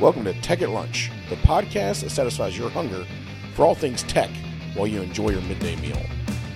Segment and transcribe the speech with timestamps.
[0.00, 3.06] Welcome to Tech at Lunch, the podcast that satisfies your hunger
[3.54, 4.28] for all things tech
[4.74, 6.00] while you enjoy your midday meal.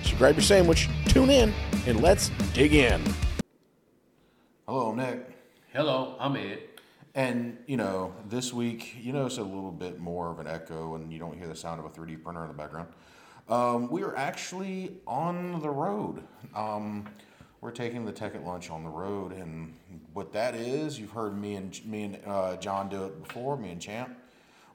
[0.03, 1.53] So grab your sandwich, tune in,
[1.87, 3.01] and let's dig in.
[4.67, 5.25] Hello, I'm Nick.
[5.71, 6.63] Hello, I'm Ed.
[7.15, 11.09] And, you know, this week, you notice a little bit more of an echo and
[11.13, 12.89] you don't hear the sound of a 3D printer in the background.
[13.47, 16.23] Um, we are actually on the road.
[16.53, 17.05] Um,
[17.61, 19.73] we're taking the Tech at Lunch on the road, and
[20.13, 23.57] what that is, you've heard me and me and uh, John do it before.
[23.57, 24.17] Me and Champ,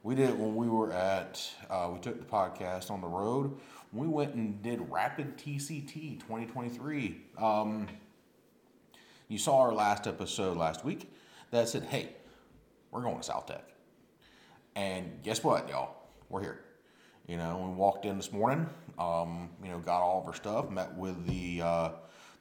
[0.03, 1.41] we did it when we were at.
[1.69, 3.57] Uh, we took the podcast on the road.
[3.91, 7.21] We went and did Rapid TCT 2023.
[7.39, 7.87] Um,
[9.27, 11.11] you saw our last episode last week
[11.49, 12.09] that said, "Hey,
[12.91, 13.61] we're going to SOUTHTEC,"
[14.75, 15.95] and guess what, y'all?
[16.29, 16.59] We're here.
[17.27, 18.69] You know, we walked in this morning.
[18.99, 20.69] Um, you know, got all of our stuff.
[20.69, 21.89] Met with the uh,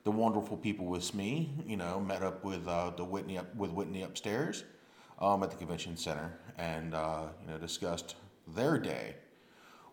[0.04, 1.50] the wonderful people with me.
[1.66, 4.64] You know, met up with uh, the Whitney up with Whitney upstairs
[5.20, 8.16] um, at the convention center, and uh, you know discussed
[8.54, 9.16] their day,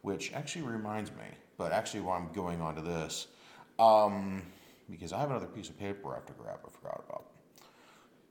[0.01, 1.26] which actually reminds me.
[1.57, 3.27] But actually, while I'm going on to this,
[3.79, 4.43] um,
[4.90, 6.59] because I have another piece of paper I have to grab.
[6.65, 7.25] I forgot about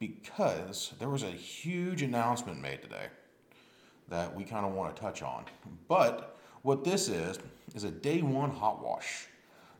[0.00, 3.06] because there was a huge announcement made today
[4.08, 5.44] that we kind of want to touch on.
[5.86, 7.38] But what this is
[7.74, 9.26] is a day one hot wash.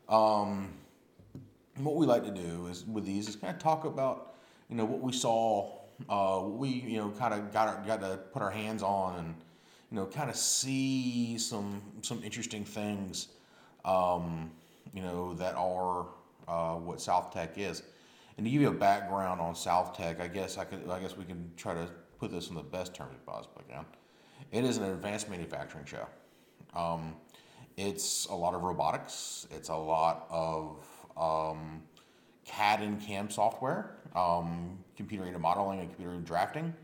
[0.09, 0.75] Um,
[1.85, 4.35] what we like to do is with these is kind of talk about
[4.69, 5.71] you know what we saw,
[6.09, 9.35] uh, we you know kind of got our, got to put our hands on, and
[9.91, 13.29] you know kind of see some some interesting things,
[13.85, 14.51] um,
[14.95, 16.07] you know that are
[16.47, 17.83] uh, what SOUTHTEC is.
[18.37, 21.25] And to give you a background on SOUTHTEC, I guess I could I guess we
[21.25, 23.63] can try to put this in the best terms possible.
[23.69, 23.85] can.
[24.53, 26.07] It is an advanced manufacturing show.
[26.75, 27.17] Um,
[27.77, 29.47] it's a lot of robotics.
[29.51, 30.85] It's a lot of
[31.21, 31.83] um,
[32.45, 36.75] CAD and CAM software, um, computer aided modeling and computer aided drafting,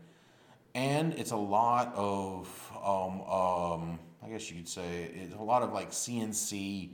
[0.75, 5.63] and it's a lot of um, um, I guess you could say it's a lot
[5.63, 6.91] of like CNC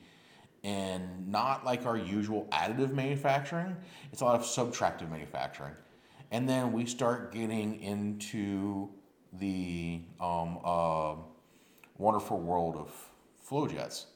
[0.63, 3.75] and not like our usual additive manufacturing.
[4.11, 5.73] It's a lot of subtractive manufacturing,
[6.31, 8.89] and then we start getting into
[9.33, 11.15] the um, uh,
[11.97, 12.91] wonderful world of
[13.41, 14.07] flow jets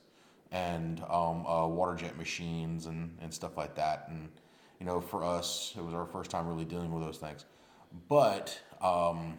[0.52, 4.08] and um, uh, water jet machines and, and stuff like that.
[4.10, 4.30] And,
[4.80, 7.46] you know, for us, it was our first time really dealing with those things.
[8.08, 9.38] But, um,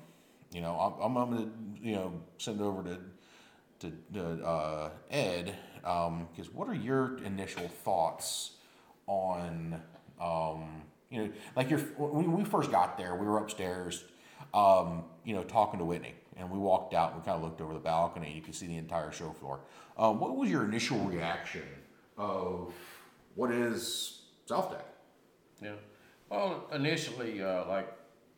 [0.53, 2.83] you know, I'm, I'm going to, you know, send it over
[3.81, 8.53] to, to, uh, Ed, because um, what are your initial thoughts
[9.07, 9.81] on,
[10.21, 14.05] um, you know, like your, when we first got there, we were upstairs,
[14.53, 17.61] um, you know, talking to Whitney and we walked out and we kind of looked
[17.61, 18.33] over the balcony.
[18.35, 19.61] You could see the entire show floor.
[19.97, 21.63] Um, what was your initial reaction
[22.17, 22.73] of
[23.35, 24.83] what is SOUTHTEC?
[25.63, 25.73] Yeah.
[26.31, 27.93] Well, initially, uh, like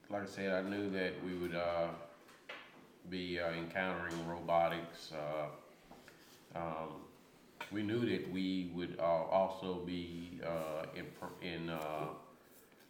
[0.08, 1.88] like I said, I knew that we would uh,
[3.10, 5.12] be uh, encountering robotics.
[5.12, 6.88] Uh, um,
[7.70, 11.06] we knew that we would uh, also be uh, in,
[11.48, 11.70] in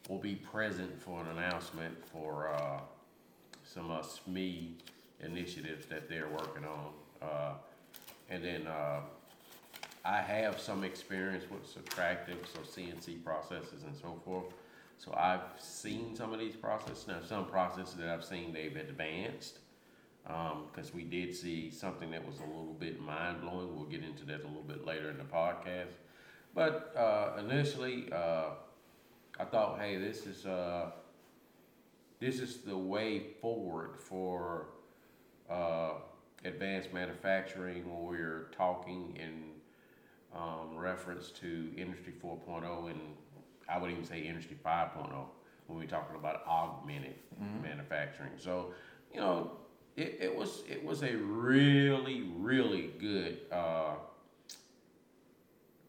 [0.08, 2.50] will be present for an announcement for
[3.64, 4.72] some uh, SME
[5.24, 6.92] initiatives that they're working on.
[7.22, 7.52] Uh,
[8.30, 9.00] and then uh,
[10.04, 14.46] I have some experience with subtractive, so CNC processes and so forth.
[14.98, 17.06] So I've seen some of these processes.
[17.08, 19.58] Now, some processes that I've seen, they've advanced
[20.24, 23.74] because um, we did see something that was a little bit mind blowing.
[23.74, 25.92] We'll get into that a little bit later in the podcast.
[26.54, 28.50] But uh, initially, uh,
[29.38, 30.90] I thought, hey, this is uh,
[32.20, 34.66] this is the way forward for
[35.50, 35.94] uh,
[36.44, 39.50] advanced manufacturing, when we're talking in
[40.34, 43.00] um, reference to Industry 4.0 and
[43.68, 45.10] I would even say Industry 5.0
[45.66, 47.62] when we're talking about augmented mm-hmm.
[47.62, 48.32] manufacturing.
[48.36, 48.72] So,
[49.12, 49.52] you know,
[49.96, 53.94] it, it was it was a really really good uh,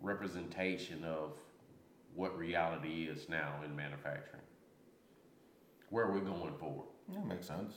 [0.02, 1.32] representation of
[2.16, 4.42] what reality is now in manufacturing.
[5.90, 6.88] Where are we're going forward.
[7.10, 7.74] That makes sense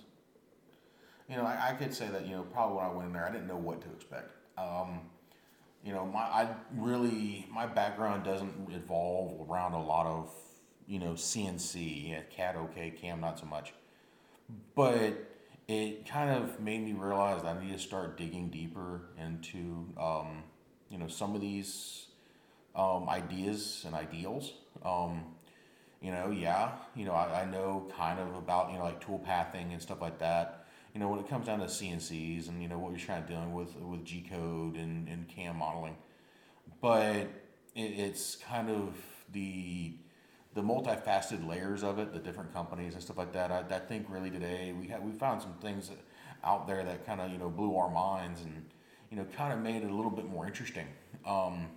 [1.29, 3.27] you know, I, I, could say that, you know, probably when I went in there,
[3.27, 4.31] I didn't know what to expect.
[4.59, 5.01] Um,
[5.85, 10.31] you know, my I really my background doesn't evolve around a lot of
[10.87, 13.75] you know CNC, yeah, CAD, okay, CAM, not so much,
[14.75, 15.13] but
[15.69, 20.45] it kind of made me realize I need to start digging deeper into um,
[20.89, 22.07] you know some of these
[22.75, 24.55] um, ideas and ideals.
[24.83, 25.25] Um,
[26.01, 29.19] you know, yeah, you know, I, I know kind of about you know like tool
[29.19, 30.64] pathing and stuff like that
[30.95, 33.29] you know, when it comes down to CNCs and, you know, what you're trying to
[33.29, 35.97] deal with, with G code and, and CAM modeling.
[36.81, 37.29] But
[37.75, 38.95] it, it's kind of
[39.33, 39.95] the,
[40.55, 43.51] the multifaceted layers of it, the different companies and stuff like that.
[43.51, 45.91] I, I think really today we have we found some things
[46.45, 48.65] out there that kind of you know blew our minds and
[49.11, 50.87] you know kind of made it a little bit more interesting.
[51.27, 51.69] Um,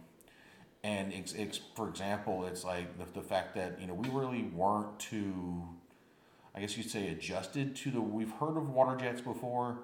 [0.83, 4.43] and it's, it's, for example, it's like the, the fact that you know we really
[4.43, 5.63] weren't too,
[6.57, 8.01] I guess you'd say, adjusted to the.
[8.01, 9.77] We've heard of water jets before,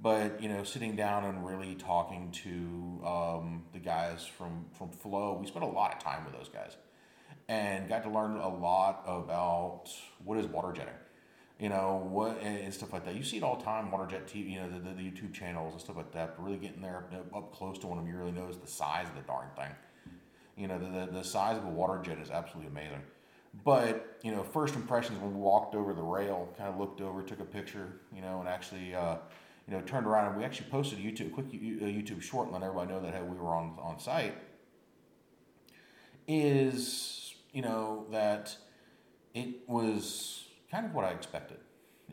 [0.00, 5.36] but you know, sitting down and really talking to um, the guys from from Flow,
[5.40, 6.76] we spent a lot of time with those guys,
[7.48, 9.86] and got to learn a lot about
[10.24, 10.94] what is water jetting,
[11.58, 13.16] you know, what and stuff like that.
[13.16, 15.34] You see it all the time, water jet TV, you know, the, the, the YouTube
[15.34, 16.36] channels and stuff like that.
[16.36, 19.08] But really getting there up close to one of them, you really notice the size
[19.08, 19.74] of the darn thing.
[20.56, 23.02] You know, the, the, the size of a water jet is absolutely amazing.
[23.62, 27.22] But, you know, first impressions when we walked over the rail, kind of looked over,
[27.22, 29.16] took a picture, you know, and actually, uh,
[29.68, 32.62] you know, turned around and we actually posted a YouTube, quick YouTube short and let
[32.62, 34.36] everybody know that we were on, on site.
[36.26, 38.56] Is, you know, that
[39.34, 41.58] it was kind of what I expected.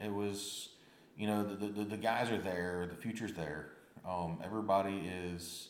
[0.02, 0.70] It was,
[1.18, 3.72] you know, the, the, the guys are there, the future's there.
[4.08, 5.70] Um, everybody is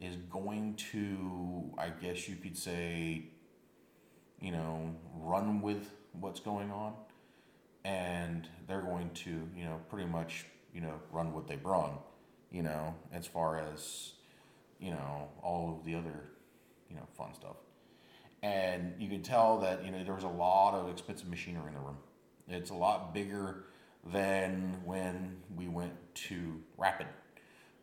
[0.00, 3.30] is going to, I guess you could say,
[4.40, 6.94] you know, run with what's going on,
[7.84, 11.98] and they're going to, you know, pretty much, you know, run what they brung,
[12.50, 14.12] you know, as far as,
[14.80, 16.30] you know, all of the other,
[16.88, 17.56] you know, fun stuff.
[18.42, 21.74] And you can tell that, you know, there was a lot of expensive machinery in
[21.74, 21.98] the room.
[22.46, 23.64] It's a lot bigger
[24.12, 27.08] than when we went to Rapid.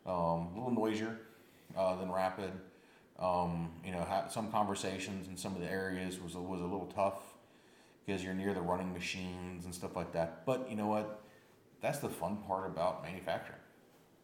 [0.06, 1.18] Um, a little noisier,
[1.76, 2.52] uh, than Rapid.
[3.18, 7.20] Um, you know, some conversations in some of the areas was was a little tough
[8.04, 10.44] because you're near the running machines and stuff like that.
[10.44, 11.22] But you know what?
[11.80, 13.58] That's the fun part about manufacturing.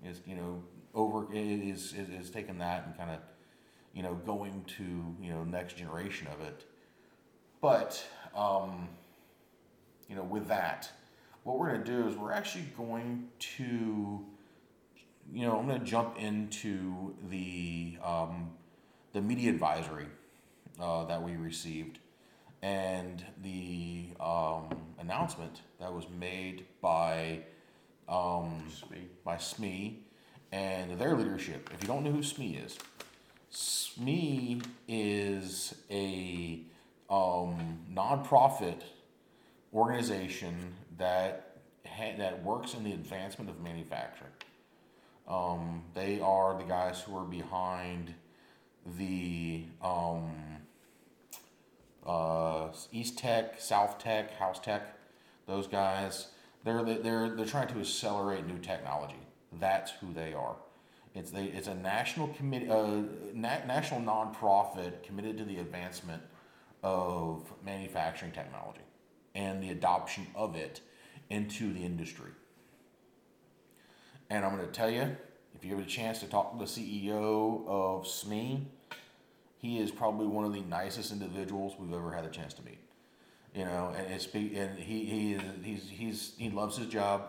[0.04, 0.62] Is you know
[0.94, 3.18] over is is, is taking that and kind of
[3.94, 6.66] you know going to you know next generation of it.
[7.60, 8.02] But
[8.36, 8.88] um,
[10.08, 10.90] you know with that,
[11.44, 14.26] what we're going to do is we're actually going to
[15.32, 18.50] you know, I'm going to jump into the um,
[19.12, 20.06] the media advisory
[20.80, 21.98] uh, that we received
[22.62, 24.68] and the um,
[25.00, 27.40] announcement that was made by
[28.08, 29.06] um, SME.
[29.24, 29.96] by SME
[30.52, 31.70] and their leadership.
[31.74, 32.78] If you don't know who SME is,
[33.52, 36.60] SME is a
[37.10, 38.82] um, nonprofit
[39.74, 41.56] organization that
[41.86, 44.30] ha- that works in the advancement of manufacturing.
[45.26, 48.14] Um, they are the guys who are behind
[48.98, 50.30] the um,
[52.06, 54.98] uh, East Tech, SOUTHTEC, House Tech.
[55.46, 56.28] Those guys,
[56.64, 59.16] they're they're they're trying to accelerate new technology.
[59.58, 60.56] That's who they are.
[61.14, 63.02] It's they, it's a national committee, uh,
[63.34, 66.22] na- national nonprofit committed to the advancement
[66.82, 68.80] of manufacturing technology
[69.34, 70.80] and the adoption of it
[71.30, 72.30] into the industry.
[74.30, 75.16] And I'm going to tell you,
[75.62, 78.64] if you have a chance to talk to the CEO of SME,
[79.58, 82.80] he is probably one of the nicest individuals we've ever had a chance to meet.
[83.54, 87.26] You know, and it's and he he he's he's he loves his job.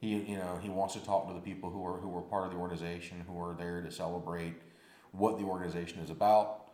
[0.00, 2.46] He you know he wants to talk to the people who are who are part
[2.46, 4.54] of the organization who are there to celebrate
[5.12, 6.64] what the organization is about.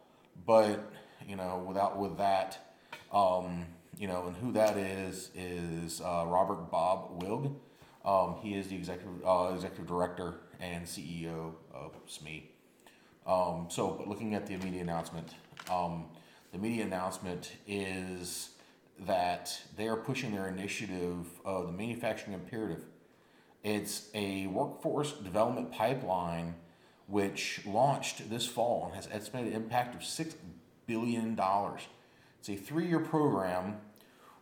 [0.46, 0.90] But
[1.28, 2.74] you know, without with that,
[3.12, 3.66] um,
[3.98, 7.54] you know, and who that is is uh, Robert Bob Willig.
[8.02, 12.42] Um, he is the executive uh, executive director and CEO of SME.
[13.26, 15.34] Um, so, but looking at the media announcement,
[15.70, 16.06] um,
[16.52, 18.50] the media announcement is
[19.06, 22.84] that they are pushing their initiative of the manufacturing imperative.
[23.62, 26.54] It's a workforce development pipeline
[27.06, 30.34] which launched this fall and has estimated impact of $6
[30.86, 31.38] billion.
[32.38, 33.78] It's a three year program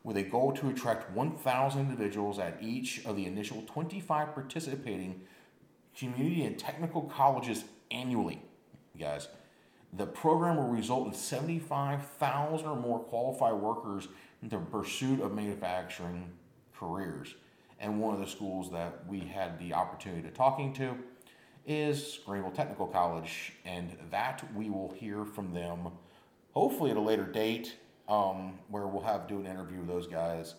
[0.05, 5.21] with a goal to attract 1,000 individuals at each of the initial 25 participating
[5.99, 8.41] community and technical colleges annually,
[8.99, 9.29] guys.
[9.93, 14.09] The program will result in 75,000 or more qualified workers
[14.43, 16.31] in the pursuit of manufacturing
[16.79, 17.35] careers.
[17.81, 20.97] And one of the schools that we had the opportunity to talking to
[21.67, 25.89] is Greenville Technical College, and that we will hear from them
[26.53, 27.77] hopefully at a later date
[28.09, 30.55] um, where we'll have do an interview with those guys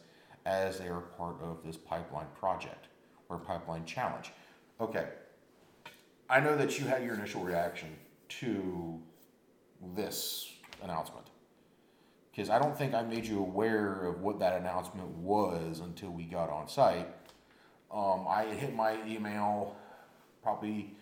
[0.45, 2.87] as they are part of this pipeline project
[3.27, 4.31] or pipeline challenge.
[4.79, 5.07] Okay,
[6.29, 7.89] I know that you had your initial reaction
[8.29, 8.99] to
[9.95, 10.51] this
[10.83, 11.25] announcement
[12.31, 16.23] because I don't think I made you aware of what that announcement was until we
[16.23, 17.07] got on site.
[17.91, 19.75] Um, I hit my email
[20.43, 20.93] probably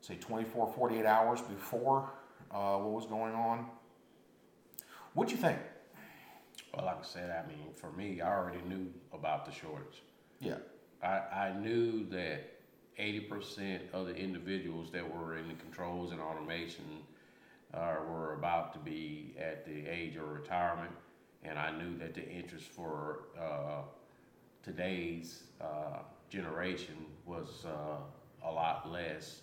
[0.00, 2.10] say 24, 48 hours before
[2.50, 3.66] uh, what was going on.
[5.14, 5.58] What'd you think?
[6.74, 10.02] Well, like I said, I mean, for me, I already knew about the shortage.
[10.40, 10.58] Yeah.
[11.02, 12.55] I, I knew that
[12.98, 16.84] eighty percent of the individuals that were in the controls and automation
[17.74, 20.92] uh, were about to be at the age of retirement,
[21.42, 23.82] and I knew that the interest for uh,
[24.62, 25.98] today's uh,
[26.30, 29.40] generation was uh, a lot less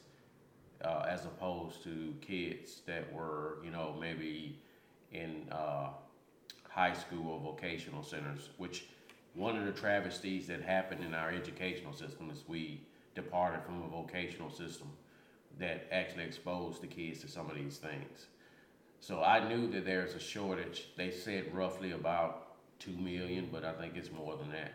[0.83, 4.59] uh, as opposed to kids that were, you know, maybe
[5.11, 5.89] in uh,
[6.69, 8.85] high school or vocational centers, which
[9.35, 12.81] one of the travesties that happened in our educational system is we
[13.15, 14.89] departed from a vocational system
[15.59, 18.27] that actually exposed the kids to some of these things.
[18.99, 20.87] So I knew that there's a shortage.
[20.97, 24.73] They said roughly about two million, but I think it's more than that.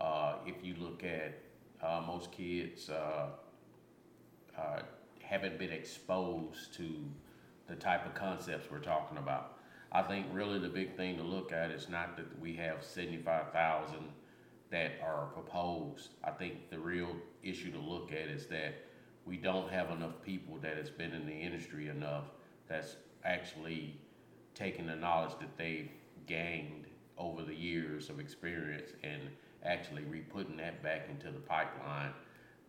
[0.00, 1.38] Uh, if you look at
[1.82, 3.26] uh, most kids uh,
[4.58, 4.80] uh,
[5.20, 6.88] haven't been exposed to
[7.68, 9.58] the type of concepts we're talking about.
[9.92, 13.52] I think really the big thing to look at is not that we have seventy-five
[13.52, 14.10] thousand
[14.74, 16.08] that are proposed.
[16.24, 17.14] I think the real
[17.44, 18.74] issue to look at is that
[19.24, 22.24] we don't have enough people that has been in the industry enough
[22.68, 23.96] that's actually
[24.52, 25.90] taking the knowledge that they've
[26.26, 29.22] gained over the years of experience and
[29.64, 32.10] actually re-putting that back into the pipeline.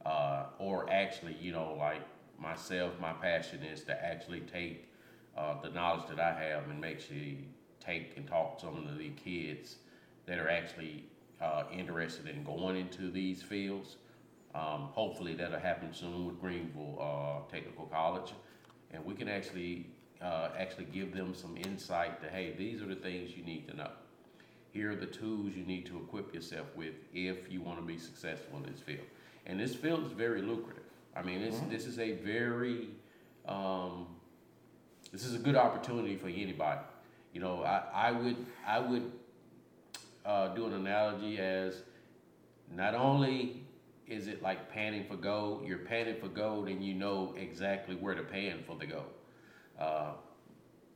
[0.05, 2.03] Uh, or actually, you know, like
[2.39, 4.91] myself, my passion is to actually take
[5.35, 7.17] uh, the knowledge that I have and make sure
[7.79, 9.77] take and talk to some of the kids
[10.27, 11.05] that are actually
[11.41, 13.97] uh, interested in going into these fields.
[14.53, 18.31] Um, hopefully that'll happen soon with Greenville uh, Technical College,
[18.91, 19.87] and we can actually
[20.21, 23.75] uh, actually give them some insight to hey, these are the things you need to
[23.75, 23.89] know.
[24.71, 27.97] Here are the tools you need to equip yourself with if you want to be
[27.97, 29.05] successful in this field.
[29.45, 30.83] And this field is very lucrative.
[31.15, 32.89] I mean, this this is a very
[33.47, 34.07] um,
[35.11, 36.81] this is a good opportunity for anybody.
[37.33, 39.11] You know, I, I would I would
[40.25, 41.81] uh, do an analogy as
[42.75, 43.61] not only
[44.07, 48.13] is it like panning for gold, you're panning for gold and you know exactly where
[48.15, 49.11] to pan for the gold.
[49.79, 50.11] Uh,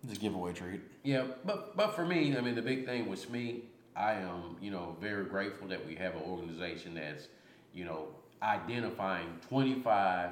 [0.03, 0.81] It's a giveaway treat.
[1.03, 3.63] yeah, but but for me, I mean, the big thing with me,
[3.95, 7.27] I am you know very grateful that we have an organization that's
[7.73, 8.07] you know
[8.41, 10.31] identifying 25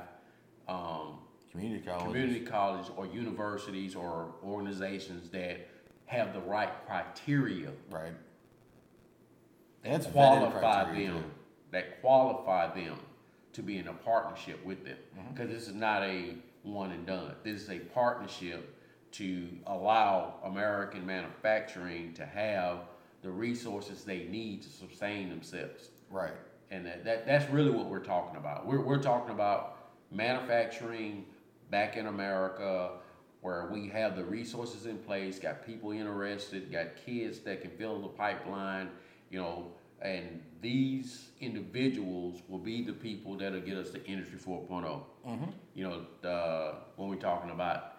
[0.70, 1.18] um,
[1.52, 2.04] Community college.
[2.06, 5.68] community colleges or universities or organizations that
[6.06, 8.14] have the right criteria Right.
[9.88, 11.24] Vetted qualify them too.
[11.72, 12.98] that qualify them
[13.54, 15.34] to be in a partnership with them Mm-hmm.
[15.34, 18.74] because this is not a one and done this is a partnership
[19.14, 22.80] to allow american manufacturing to have
[23.24, 26.34] the resources they need to sustain themselves Right.
[26.72, 29.78] and that, that that's really what we're talking about we're, we're talking about
[30.12, 31.26] manufacturing
[31.72, 32.92] back in america
[33.42, 38.02] where we have the resources in place got people interested got kids that can fill
[38.02, 38.90] the pipeline
[39.30, 39.68] you know
[40.02, 44.68] and these individuals will be the people that'll get us to industry 4.0
[45.28, 45.46] mm-hmm.
[45.74, 47.98] you know the, when we're talking about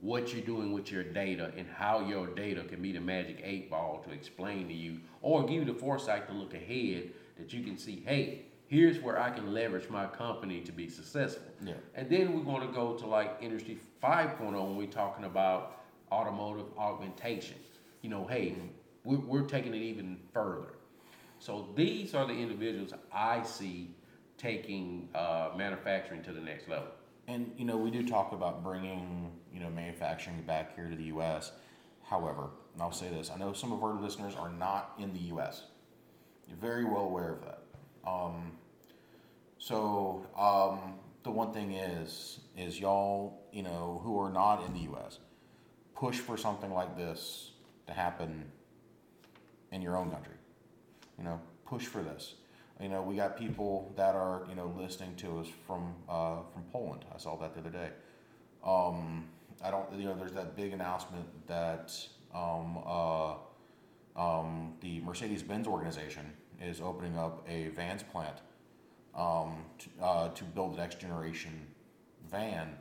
[0.00, 3.70] what you're doing with your data and how your data can be the magic eight
[3.70, 7.62] ball to explain to you or give you the foresight to look ahead that you
[7.62, 11.50] can see, hey, here's where I can leverage my company to be successful.
[11.64, 11.74] Yeah.
[11.94, 16.66] And then we're going to go to like industry 5.0 when we're talking about automotive
[16.78, 17.56] augmentation.
[18.02, 18.66] You know, hey, mm-hmm.
[19.04, 20.74] we're, we're taking it even further.
[21.38, 23.94] So these are the individuals I see
[24.38, 26.88] taking uh, manufacturing to the next level.
[27.28, 31.04] And you know, we do talk about bringing you know manufacturing back here to the
[31.04, 31.52] U.S.
[32.04, 35.20] However, and I'll say this: I know some of our listeners are not in the
[35.20, 35.62] U.S.
[36.48, 37.62] You're very well aware of that.
[38.06, 38.52] Um,
[39.58, 44.80] so um, the one thing is, is y'all, you know, who are not in the
[44.80, 45.18] U.S.
[45.96, 47.50] push for something like this
[47.88, 48.44] to happen
[49.72, 50.35] in your own country.
[51.18, 52.34] You know, push for this.
[52.80, 56.62] You know, we got people that are you know listening to us from uh, from
[56.72, 57.04] Poland.
[57.14, 57.90] I saw that the other day.
[58.64, 59.28] Um,
[59.62, 61.96] I don't, you know, there's that big announcement that
[62.34, 63.34] um, uh,
[64.16, 68.36] um, the Mercedes Benz organization is opening up a vans plant
[69.14, 71.66] um, to, uh, to build the next generation
[72.30, 72.76] van,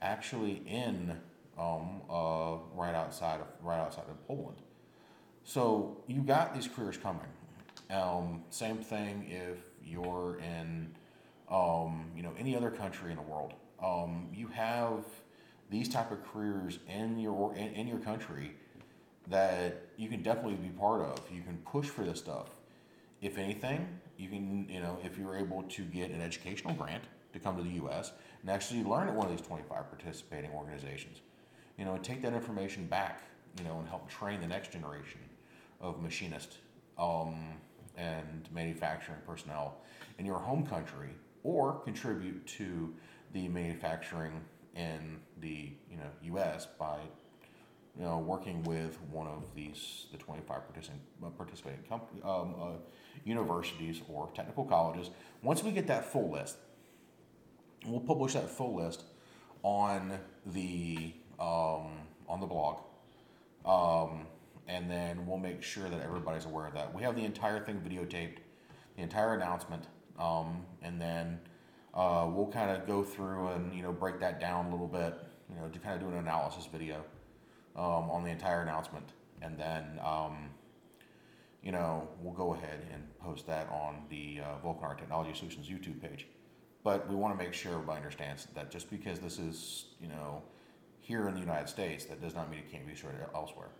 [0.00, 1.16] actually in
[1.58, 4.58] um, uh, right outside of right outside of Poland.
[5.44, 7.22] So you got these careers coming.
[7.90, 10.94] Um, same thing if you're in,
[11.50, 13.54] um, you know, any other country in the world.
[13.82, 15.04] Um, you have
[15.70, 18.54] these type of careers in your in, in your country
[19.28, 21.20] that you can definitely be part of.
[21.32, 22.48] You can push for this stuff.
[23.20, 27.38] If anything, you can, you know, if you're able to get an educational grant to
[27.38, 28.12] come to the U.S.
[28.42, 31.20] and actually learn at one of these 25 participating organizations,
[31.76, 33.22] you know, and take that information back,
[33.58, 35.20] you know, and help train the next generation.
[35.80, 36.58] of machinists
[36.98, 37.54] um,
[37.98, 39.78] and manufacturing personnel
[40.18, 41.10] in your home country,
[41.42, 42.94] or contribute to
[43.32, 44.40] the manufacturing
[44.74, 46.66] in the you know U.S.
[46.78, 46.98] by
[47.98, 51.00] you know working with one of these the 25 participating
[51.36, 52.66] participating company, um, uh,
[53.24, 55.10] universities or technical colleges.
[55.42, 56.56] Once we get that full list,
[57.86, 59.04] we'll publish that full list
[59.62, 61.90] on the um,
[62.28, 62.78] on the blog,
[63.64, 64.26] um,
[64.68, 66.94] and then we'll make sure that everybody's aware of that.
[66.94, 68.36] We have the entire thing videotaped,
[68.96, 69.86] the entire announcement,
[70.18, 71.40] um, and then
[71.94, 75.14] uh, we'll kind of go through and you know break that down a little bit,
[75.48, 77.02] you know, to kind of do an analysis video
[77.76, 80.50] um, on the entire announcement, and then um,
[81.62, 86.00] you know we'll go ahead and post that on the uh, Vulcanara Technology Solutions YouTube
[86.00, 86.26] page.
[86.84, 90.42] But we want to make sure everybody understands that just because this is you know
[91.00, 93.70] here in the United States, that does not mean it can't be shared elsewhere.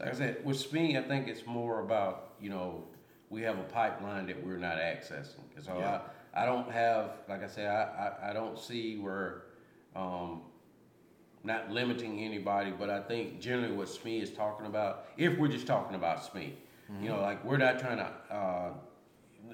[0.00, 2.84] Like I said, with me, I think it's more about, you know,
[3.30, 5.40] we have a pipeline that we're not accessing.
[5.60, 6.00] So Yeah.
[6.34, 9.42] I, I don't have, like I said, I, I, I don't see where,
[9.96, 10.42] um,
[11.44, 15.66] not limiting anybody, but I think generally what SME is talking about, if we're just
[15.66, 16.52] talking about SME,
[17.02, 18.70] you know, like we're not trying to, uh,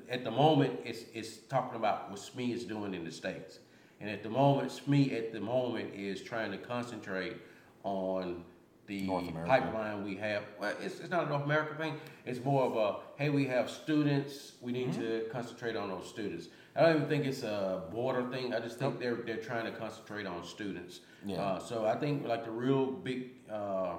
[0.08, 3.58] at the moment, it's, it's talking about what SME is doing in the States.
[4.00, 7.36] And at the moment, SME at the moment is trying to concentrate
[7.82, 8.44] on
[8.86, 9.06] the
[9.46, 10.42] pipeline we have.
[10.60, 11.94] Well, it's, it's not a North America thing.
[12.26, 16.48] It's more of a, hey, we have students, we need to concentrate on those students.
[16.76, 18.52] I don't even think it's a border thing.
[18.52, 21.00] I just think they're, they're trying to concentrate on students.
[21.24, 21.36] Yeah.
[21.40, 23.94] Uh, so I think like the real big, uh,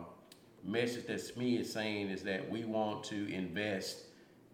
[0.64, 4.06] message that SME is saying is that we want to invest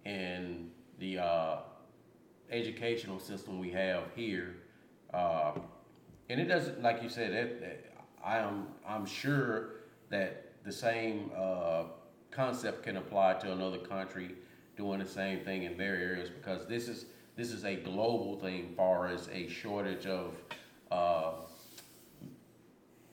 [0.05, 0.69] in
[0.99, 1.57] the, uh,
[2.51, 4.57] educational system we have here.
[5.13, 5.53] Uh,
[6.29, 9.80] and it doesn't, like you said, that, that I am, I'm sure
[10.11, 11.83] that the same uh,
[12.29, 14.35] concept can apply to another country
[14.77, 18.73] doing the same thing in their areas because this is this is a global thing,
[18.75, 20.35] far as a shortage of
[20.91, 21.31] uh,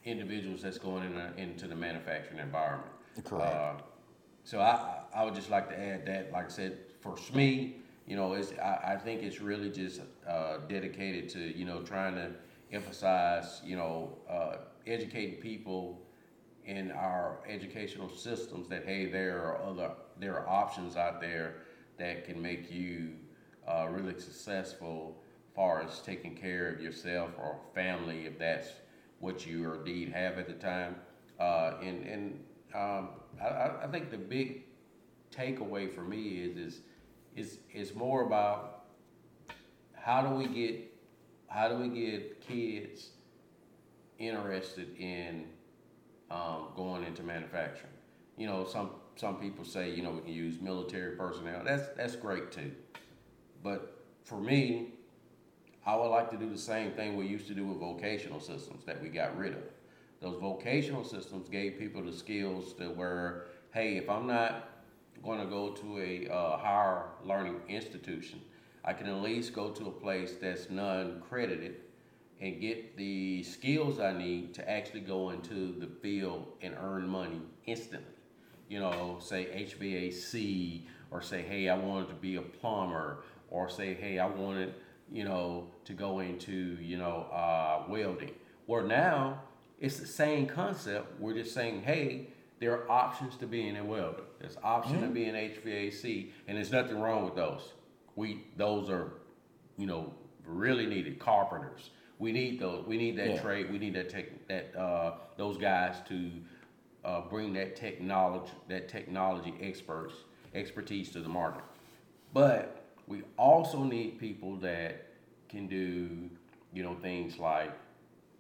[0.04, 2.90] individuals that's going in a, into the manufacturing environment.
[3.24, 3.54] Correct.
[3.54, 3.72] Uh,
[4.44, 7.74] so I, I would just like to add that, like I said, for SME,
[8.06, 12.16] you know, it's, I, I think it's really just uh, dedicated to, you know, trying
[12.16, 12.30] to
[12.72, 16.00] emphasize, you know, uh, educating people
[16.68, 21.62] in our educational systems that, hey, there are other, there are options out there
[21.96, 23.12] that can make you
[23.66, 25.16] uh, really successful
[25.56, 28.68] far as taking care of yourself or family if that's
[29.18, 30.94] what you indeed have at the time.
[31.40, 33.08] Uh, and and um,
[33.40, 34.64] I- I, think the big
[35.34, 36.80] takeaway for me is is
[37.34, 38.84] is is more about
[39.94, 40.92] how do we get
[41.46, 43.10] how do we get kids
[44.18, 45.46] interested in
[46.30, 47.92] um, going into manufacturing?
[48.36, 51.62] You know, some some people say you know we can use military personnel.
[51.64, 52.72] That's that's great too,
[53.62, 54.92] but for me,
[55.86, 58.84] I would like to do the same thing we used to do with vocational systems
[58.84, 59.62] that we got rid of.
[60.20, 64.68] Those vocational systems gave people the skills that were, hey, if I'm not
[65.22, 68.42] going to go to a uh, higher learning institution,
[68.84, 71.76] I can at least go to a place that's non-credited
[72.40, 77.40] and get the skills I need to actually go into the field and earn money
[77.66, 78.12] instantly.
[78.68, 83.94] You know, say HVAC, or say, hey, I wanted to be a plumber, or say,
[83.94, 84.74] hey, I wanted,
[85.10, 88.34] you know, to go into, you know, uh, welding.
[88.66, 89.42] Where now
[89.80, 91.18] it's the same concept.
[91.18, 92.28] We're just saying, hey,
[92.60, 94.22] there are options to being a welder.
[94.38, 97.72] There's option to being HVAC, and there's nothing wrong with those.
[98.16, 99.12] We those are,
[99.76, 100.12] you know,
[100.44, 101.18] really needed.
[101.18, 101.90] Carpenters.
[102.18, 102.84] We need those.
[102.86, 103.40] We need that Yeah.
[103.40, 103.70] trade.
[103.70, 106.30] We need that tech, that uh, those guys to
[107.04, 110.14] uh, bring that technology that technology experts
[110.54, 111.62] expertise to the market.
[112.32, 115.06] But we also need people that
[115.48, 116.28] can do,
[116.72, 117.70] you know, things like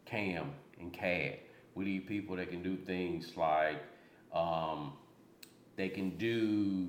[0.04, 1.38] CAM and CAD.
[1.74, 3.82] We need people that can do things like
[4.32, 4.92] um,
[5.76, 6.88] they can do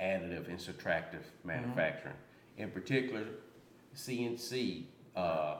[0.00, 2.14] additive and subtractive manufacturing.
[2.56, 3.24] In particular,
[3.94, 5.56] CNC, uh,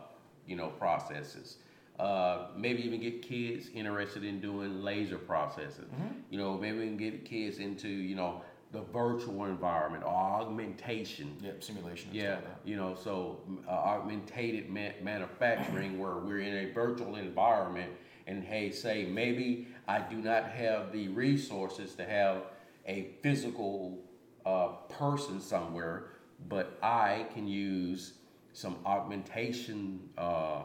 [0.47, 1.57] you know, processes.
[1.99, 5.87] Uh, maybe even get kids interested in doing laser processes.
[6.31, 11.37] You know, maybe we can get kids into, you know, the virtual environment or augmentation.
[11.41, 12.11] Yep, simulation.
[12.13, 17.93] Yeah, you know, so uh, augmentated ma- manufacturing where we're in a virtual environment
[18.27, 22.43] and hey, say maybe I do not have the resources to have
[22.87, 23.99] a physical
[24.45, 26.09] uh, person somewhere,
[26.49, 28.15] but I can use
[28.57, 30.63] some augmentation uh,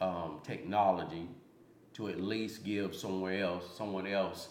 [0.00, 1.28] um, technology
[1.94, 4.48] to at least give somewhere else, someone else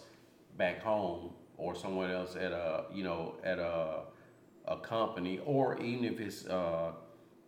[0.56, 4.04] back home or someone else at a you know at a
[4.66, 6.92] a company or even if it's uh,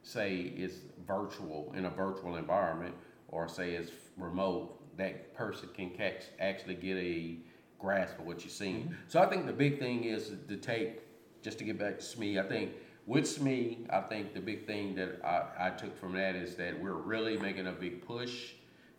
[0.02, 2.94] say it's virtual in a virtual environment
[3.28, 7.38] or say it's remote that person can catch actually get a
[7.78, 8.94] grasp of what you're seeing Mm-hmm.
[9.08, 11.00] so i think the big thing is to take
[11.42, 12.72] just to get back to SME, I think
[13.06, 16.80] with SME, I think the big thing that I, I took from that is that
[16.80, 18.52] we're really making a big push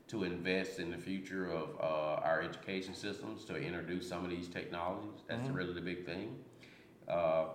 [0.08, 4.48] to invest in the future of uh, our education systems to introduce some of these
[4.48, 5.22] technologies.
[5.28, 6.36] That's really the big thing.
[7.08, 7.46] Uh,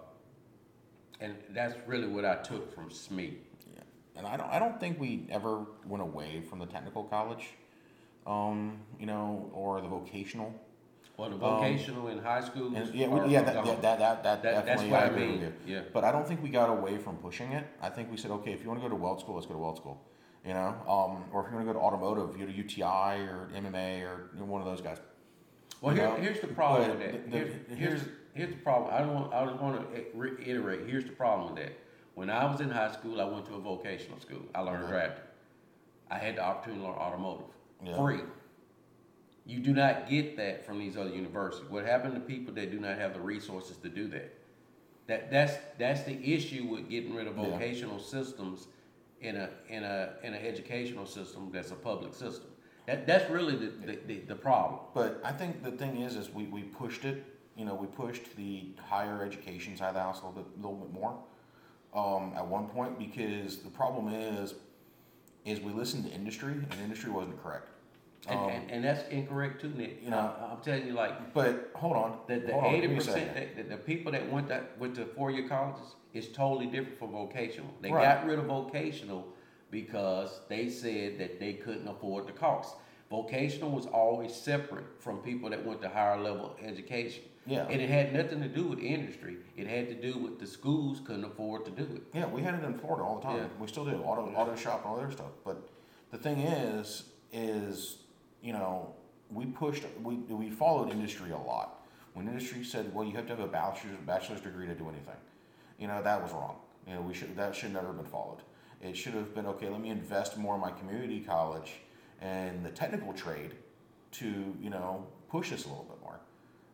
[1.21, 3.35] and that's really what I took from SME.
[3.73, 3.83] Yeah.
[4.17, 7.51] And I don't, I don't think we ever went away from the technical college,
[8.27, 10.53] um, you know, or the vocational.
[11.21, 12.73] Well, the vocational in high school.
[12.73, 15.83] Yeah, we, yeah, that, that, that, that, that That- that's what I I mean, yeah.
[15.93, 17.67] But I don't think we got away from pushing it.
[17.83, 19.53] I think we said, okay, if you want to go to weld school, let's go
[19.53, 20.01] to weld school.
[20.47, 23.21] You know, um, or if you want to go to automotive, you go to UTI
[23.29, 24.97] or MMA or you know, one of those guys.
[25.83, 27.31] Well, here, here's the problem but with that.
[27.31, 28.01] the- Here's, the- here's,
[28.33, 28.95] here's the problem.
[28.95, 31.75] I don't want, I just want to reiterate, here's the problem with that.
[32.15, 34.41] When I was in high school, I went to a vocational school.
[34.55, 34.93] I learned Okay.
[34.93, 35.25] drafting.
[36.11, 37.47] I had the opportunity to learn automotive,
[37.85, 37.97] Yeah.
[37.99, 38.21] free.
[39.51, 41.69] You do not get that from these other universities.
[41.69, 44.33] What happened to people that do not have the resources to do that?
[45.09, 47.51] That, that's, that's the issue with getting rid of Yeah.
[47.51, 48.69] vocational systems
[49.21, 52.47] in a, in a, in an educational system that's a public system.
[52.87, 54.83] That, that's really the, the, the, the problem.
[54.95, 57.25] But I think the thing is, is we, we pushed it.
[57.57, 60.77] You know, we pushed the higher education side of the house a little bit, little
[60.77, 61.19] bit more
[61.93, 64.55] um, at one point because the problem is,
[65.45, 67.70] is we listened to industry and industry wasn't correct.
[68.29, 70.03] And, Um, and, and that's incorrect too, Nick.
[70.03, 72.79] you know- I, am telling you, like But hold on, the, the hold on, give
[72.79, 73.35] eighty me a percent second.
[73.35, 76.99] that, that the people that went that went to four year colleges is totally different
[76.99, 77.71] from vocational.
[77.81, 78.03] They Right.
[78.05, 79.27] got rid of vocational
[79.71, 82.77] because they said that they couldn't afford the cost.
[83.11, 87.25] Vocational was always separate from people that went to higher level education.
[87.47, 87.67] Yeah.
[87.69, 89.39] And it had nothing to do with industry.
[89.57, 92.03] It had to do with the schools couldn't afford to do it.
[92.13, 93.37] Yeah, we had it in Florida all the time.
[93.39, 93.47] Yeah.
[93.59, 95.31] We still do auto auto shop and all other stuff.
[95.45, 95.69] But
[96.11, 98.00] the thing is, is
[98.43, 98.95] you know,
[99.31, 101.87] we pushed, we we followed industry a lot.
[102.15, 105.17] When industry said, well, you have to have a bachelor's bachelor's degree to do anything,
[105.79, 106.57] you know, that was wrong.
[106.87, 108.39] You know, we should that should never have been followed.
[108.83, 109.69] It should have been okay.
[109.69, 111.73] Let me invest more in my community college
[112.21, 113.55] and the technical trade
[114.13, 116.21] to you know push us a little bit more.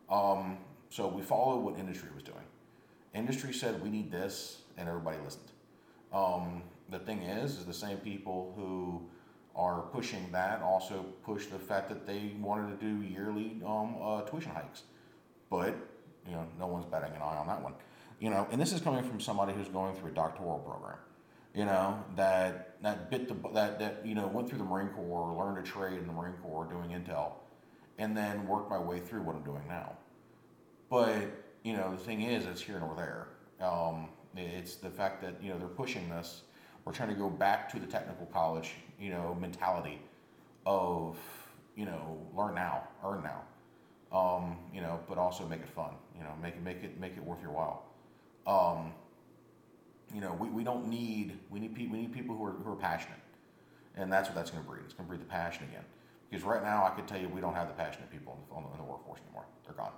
[0.09, 0.57] Um,
[0.89, 2.37] so we followed what industry was doing.
[3.13, 5.51] Industry said we need this, and everybody listened.
[6.13, 9.01] Um, the thing is, is the same people who
[9.57, 14.21] are pushing that also push the fact that they wanted to do yearly um, uh,
[14.21, 14.83] tuition hikes,
[15.49, 15.75] but
[16.25, 17.73] you know no one's batting an eye on that one.
[18.19, 20.97] You know, and this is coming from somebody who's going through a doctoral program.
[21.53, 25.35] You know that that bit the that that you know went through the Marine Corps,
[25.35, 27.33] learned a trade in the Marine Corps doing intel,
[27.97, 29.93] and then worked my way through what I'm doing now.
[30.89, 31.15] But
[31.63, 33.27] you know, the thing is, it's here nor there.
[33.67, 36.43] Um, it's the fact that you know they're pushing this.
[36.85, 40.01] We're trying to go back to the technical college, you know, mentality
[40.65, 41.17] of
[41.75, 43.43] you know learn now, earn now.
[44.09, 45.91] Um, you know, but also make it fun.
[46.15, 47.83] You know, make it make it make it worth your while.
[48.47, 48.93] Um,
[50.13, 52.71] you know, we, we don't need we need people we need people who are who
[52.71, 53.19] are passionate,
[53.95, 54.81] and that's what that's going to breed.
[54.85, 55.83] It's going to breed the passion again.
[56.29, 58.69] Because right now, I could tell you, we don't have the passionate people in the,
[58.71, 59.45] in the workforce anymore.
[59.65, 59.93] They're gone.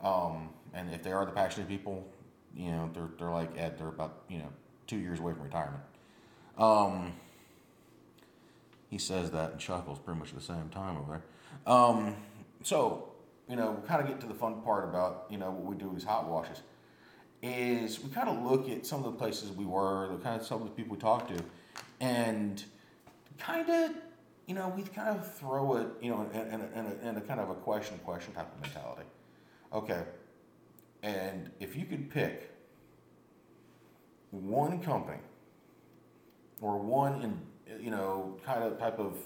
[0.00, 2.06] Um, and if they are the passionate people,
[2.54, 4.48] you know, they're, they're like Ed, they're about, you know,
[4.86, 5.82] two years away from retirement.
[6.58, 7.14] Um,
[8.90, 11.12] he says that and chuckles pretty much at the same time over
[11.66, 11.72] there.
[11.74, 12.16] Um,
[12.62, 13.10] so,
[13.48, 15.76] you know, we kind of get to the fun part about, you know, what we
[15.76, 16.62] do with these hot washes
[17.42, 20.46] is we kind of look at some of the places we were, the kind of
[20.46, 21.44] some of the people we talked to,
[22.00, 22.64] and
[23.38, 23.90] kind of,
[24.46, 27.16] you know, we kind of throw it, you know, in, in, a, in, a, in
[27.16, 29.06] a kind of a question question type of mentality.
[29.74, 30.02] Okay,
[31.02, 32.50] and if you could pick
[34.30, 35.20] one company
[36.62, 37.38] or one, in,
[37.80, 39.16] you know, kind of type of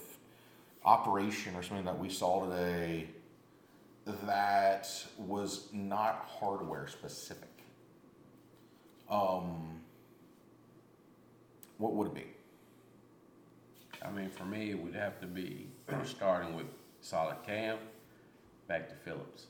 [0.83, 3.07] operation or something that we saw today
[4.25, 7.49] that was not hardware specific,
[9.09, 9.81] um,
[11.77, 12.25] what would it be?
[14.01, 15.67] I mean, for me, it would have to be
[16.03, 16.67] starting with
[17.03, 17.77] SolidCAM,
[18.67, 19.47] back to Phillips.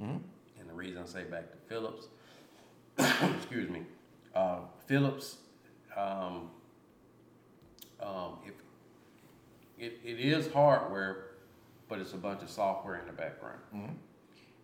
[0.00, 0.18] Mm-hmm.
[0.60, 2.06] And the reason I say back to Phillips,
[2.98, 3.82] excuse me,
[4.34, 5.36] uh, Phillips,
[5.96, 6.50] um,
[8.02, 8.54] um, if
[9.78, 11.24] it, it is hardware,
[11.88, 13.58] but it's a bunch of software in the background.
[13.74, 13.94] Mhm.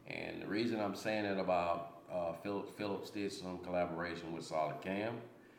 [0.08, 5.12] And the reason I'm saying it about uh, Phillips did some collaboration with SolidCAM,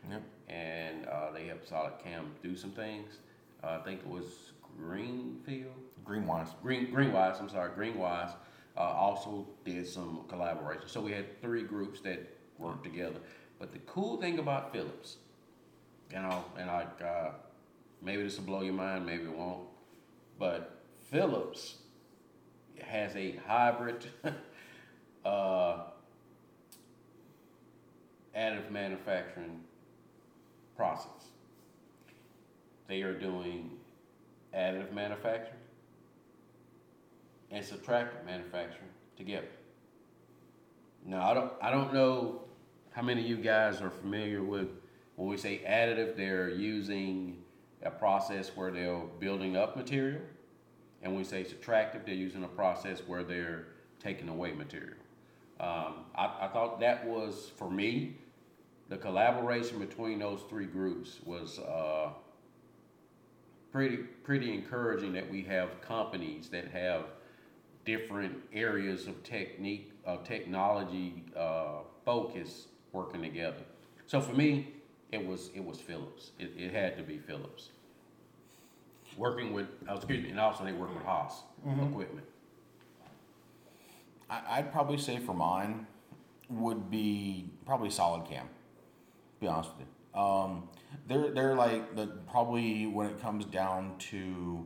[0.10, 0.22] Yep.
[0.48, 3.20] and uh, they helped Solid Cam do some things.
[3.64, 5.74] Uh, I think it was Greenfield.
[6.06, 6.50] Greenwise.
[6.64, 8.34] Green Greenwise, I'm sorry, Greenwise.
[8.78, 10.88] uh, also did some collaboration.
[10.88, 12.20] So we had three groups that
[12.58, 13.20] worked together.
[13.60, 15.18] But the cool thing about Phillips,
[16.10, 17.32] you know, and like uh,
[18.02, 19.68] maybe this will blow your mind, maybe it won't,
[20.38, 21.76] but Phillips
[22.82, 24.06] has a hybrid
[25.26, 25.78] uh,
[28.36, 29.62] additive manufacturing
[30.76, 31.30] process.
[32.88, 33.72] They are doing
[34.56, 35.60] additive manufacturing
[37.52, 39.48] and subtractive manufacturing together.
[41.06, 42.42] Now I don't I don't know
[42.92, 44.70] how many of you guys are familiar with
[45.16, 47.44] when we say additive, they're using
[47.84, 50.22] a process where they're building up material,
[51.02, 53.68] and when we say subtractive, they're using a process where they're
[54.00, 54.98] taking away material.
[55.60, 58.18] Um, I, I thought that was for me,
[58.90, 62.10] the collaboration between those three groups was uh,
[63.72, 65.14] pretty pretty encouraging.
[65.14, 67.06] That we have companies that have
[67.86, 73.64] different areas of technique, of technology uh, focus working together.
[74.08, 74.74] So for me,
[75.12, 76.32] it was it was Phillips.
[76.40, 77.70] It, it had to be Phillips.
[79.18, 82.26] Working with, oh, excuse me, and also they work with Haas equipment.
[84.30, 85.88] I, I'd probably say for mine
[86.50, 88.46] would be probably SolidCAM.
[89.40, 90.22] Be honest with you.
[90.22, 90.70] Um,
[91.08, 94.66] they're they're like the probably when it comes down to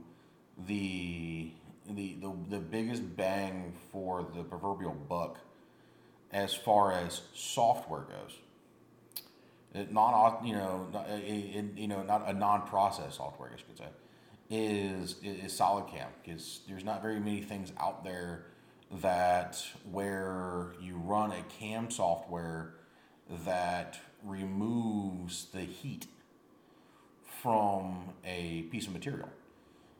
[0.67, 1.51] the
[1.89, 5.39] the the, the biggest bang for the proverbial buck
[6.31, 8.37] as far as software goes.
[9.91, 13.91] Non you know a- you know not a non-process software I guess you could say
[14.49, 18.45] is is SolidCAM because there's not very many things out there
[19.01, 22.75] that where you run a cam software
[23.45, 26.05] that removes the heat
[27.41, 29.29] from a piece of material.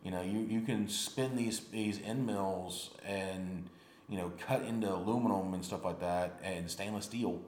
[0.04, 3.70] You know, you, you can spin these these end mills and
[4.10, 7.42] you know cut into aluminum and stuff like that and stainless steel,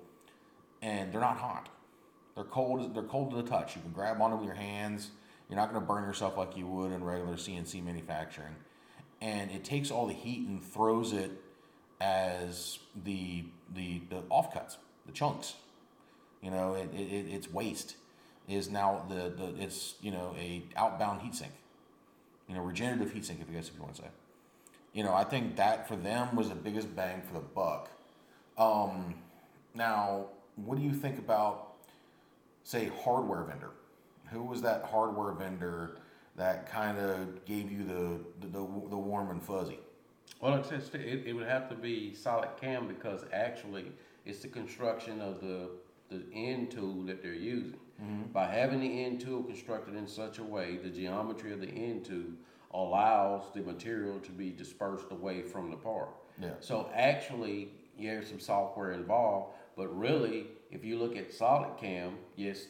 [0.81, 1.69] and they're not hot.
[2.35, 2.93] They're cold.
[2.93, 3.75] They're cold to the touch.
[3.75, 5.11] You can grab onto with your hands.
[5.49, 8.55] You're not going to burn yourself like you would in regular CNC manufacturing,
[9.21, 11.31] and it takes all the heat and throws it
[12.01, 15.53] as the the the offcuts, the chunks.
[16.41, 17.95] You know, it, it, it- its waste
[18.47, 21.53] is now the, the it's you know a outbound heat sink.
[22.47, 24.07] You know, regenerative heat sink, if you guys if you want to say.
[24.93, 27.89] You know, I think that for them was the biggest bang for the buck.
[28.57, 29.15] Um,
[29.73, 31.74] now, what do you think about,
[32.65, 33.71] say, hardware vendor?
[34.31, 35.99] Who was that hardware vendor
[36.35, 39.79] that kind of gave you the, the the warm and fuzzy?
[40.41, 43.91] Well, it, it, it would have to be solid cam because actually
[44.25, 45.69] it's the construction of the
[46.09, 47.79] the end tool that they're using.
[48.01, 48.31] Mm-hmm.
[48.31, 52.05] By having the end tool constructed in such a way, the geometry of the end
[52.05, 52.25] tool
[52.73, 56.09] allows the material to be dispersed away from the part.
[56.39, 56.51] Yeah.
[56.59, 62.65] So actually, yeah, there's some software involved, but really, if you look at SolidCAM, yes,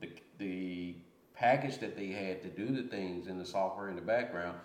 [0.00, 0.94] the the
[1.34, 4.58] package that they had to do the things in the software in the background,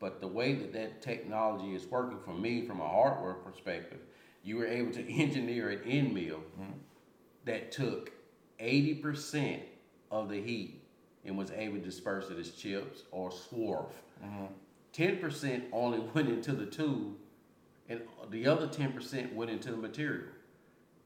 [0.00, 4.00] but the way that that technology is working for me from a hardware perspective,
[4.42, 6.40] you were able to engineer an end mill
[7.44, 8.10] that took
[8.60, 9.60] 80%
[10.10, 10.82] of the heat
[11.24, 13.90] and was able to disperse it as chips or swarf.
[14.94, 17.14] 10% only went into the tube,
[17.88, 20.28] and the other 10% went into the material.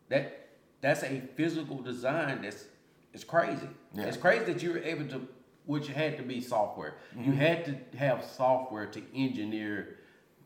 [0.08, 0.49] That
[0.80, 2.64] that's a physical design that's
[3.12, 3.68] it's crazy.
[3.92, 4.04] Yeah.
[4.04, 5.26] It's crazy that you were able to,
[5.66, 6.94] which had to be software.
[7.14, 7.32] You mm-hmm.
[7.32, 9.98] had to have software to engineer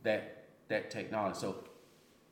[0.02, 1.38] that that technology.
[1.38, 1.56] So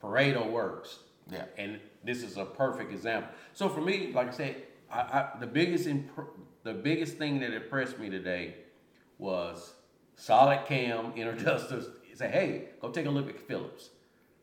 [0.03, 1.01] Pareto works.
[1.31, 1.45] Yeah.
[1.59, 3.31] And this is a perfect example.
[3.53, 4.57] So for me, like I said,
[4.91, 6.11] I, I the biggest imp-
[6.65, 8.57] the biggest thing that impressed me today
[9.19, 9.75] was
[10.19, 11.73] SolidCAM introduced
[12.15, 13.91] Say, hey, go take a look at Phillips.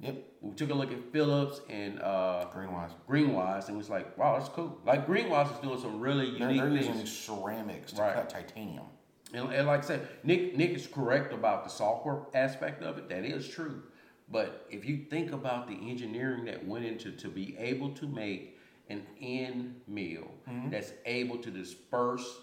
[0.02, 0.26] Yep.
[0.42, 2.92] We took a look at Phillips and uh, Greenwise.
[3.10, 4.80] Greenwise, and was like, wow, that's cool.
[4.86, 6.88] Like Greenwise is doing some really They're, unique they're things.
[6.88, 8.14] using ceramics to Right.
[8.16, 8.86] cut titanium.
[9.34, 13.10] And, and like I said, Nick Nick is correct about the software aspect of it.
[13.10, 13.84] That is true.
[14.32, 18.58] But if you think about the engineering that went into to be able to make
[18.90, 20.32] an end mill
[20.72, 22.40] that's able to disperse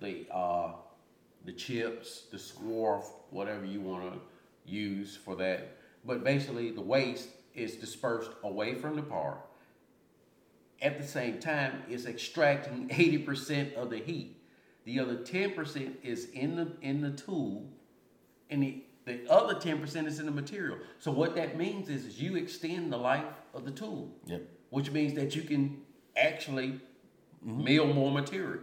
[0.00, 0.72] the uh,
[1.46, 4.20] the chips, the swarf, whatever you want to
[4.70, 5.76] use for that.
[6.04, 9.40] But basically, the waste is dispersed away from the part.
[10.80, 14.36] At the same time, it's extracting 80% of the heat.
[14.84, 17.68] The other 10% is in the in the tool,
[18.48, 20.78] and the, the other 10% is in the material.
[20.98, 24.42] So what that means is, is you extend the life of the tool, Yep.
[24.70, 25.82] which means that you can
[26.16, 26.80] actually
[27.42, 28.62] mill more material.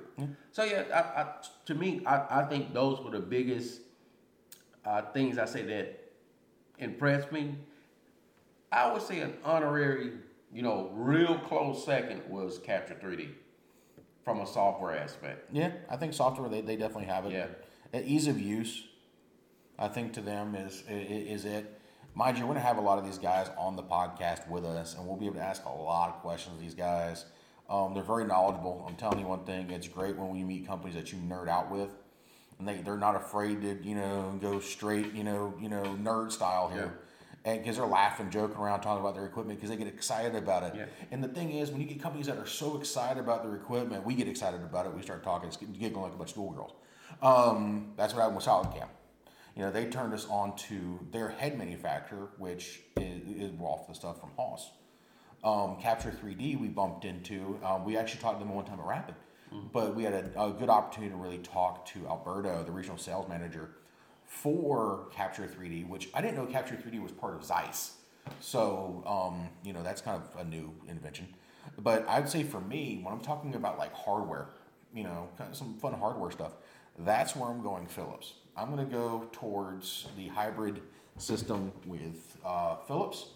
[0.52, 1.34] So yeah, I, I,
[1.66, 3.82] to me, I, I think those were the biggest
[4.84, 6.05] uh, things I say that
[6.80, 7.56] impressed me.
[8.72, 10.12] I would say an honorary,
[10.54, 13.30] you know, real close second was Capture 3D
[14.24, 15.50] from a software aspect.
[15.54, 17.32] Yeah, I think software they, they definitely have it.
[17.32, 18.02] Yeah.
[18.02, 18.84] Ease of use,
[19.80, 21.80] I think to them is is it.
[22.14, 24.96] Mind you, we're gonna have a lot of these guys on the podcast with us,
[24.96, 27.26] and we'll be able to ask a lot of questions of these guys.
[27.70, 28.86] Um, they're very knowledgeable.
[28.88, 31.72] I'm telling you one thing: it's great when we meet companies that you nerd out
[31.72, 31.90] with,
[32.60, 36.32] and they they're not afraid to you know go straight you know you know nerd
[36.32, 37.00] style here.
[37.46, 40.64] And because they're laughing, joking around, talking about their equipment, because they get excited about
[40.64, 40.74] it.
[40.76, 40.86] Yeah.
[41.12, 44.04] And the thing is, when you get companies that are so excited about their equipment,
[44.04, 44.96] we get excited about it.
[44.96, 46.74] We start talking, giggling like a bunch of schoolgirls.
[47.22, 48.88] Um, that's what happened with SolidCAM.
[49.56, 53.94] You know, they turned us on to their head manufacturer, which is, is off the
[53.94, 54.72] stuff from Haas.
[55.44, 57.60] Um, Capture 3D, we bumped into.
[57.64, 59.16] Um, we actually talked to them one time at Rapid,
[59.72, 63.28] but we had a, a good opportunity to really talk to Alberto, the regional sales
[63.28, 63.72] manager
[64.26, 67.98] for Capture 3D, which I didn't know Capture 3D was part of Zeiss.
[68.40, 71.28] So, um, you know, that's kind of a new invention.
[71.78, 74.50] But I'd say for me, when I'm talking about like hardware,
[74.94, 76.54] you know, kind of some fun hardware stuff,
[77.00, 78.34] that's where I'm going Phillips.
[78.58, 80.82] I'm going to go towards the hybrid
[81.18, 83.28] system with uh, Phillips,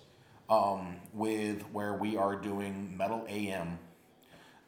[0.49, 3.77] um, with where we are doing metal AM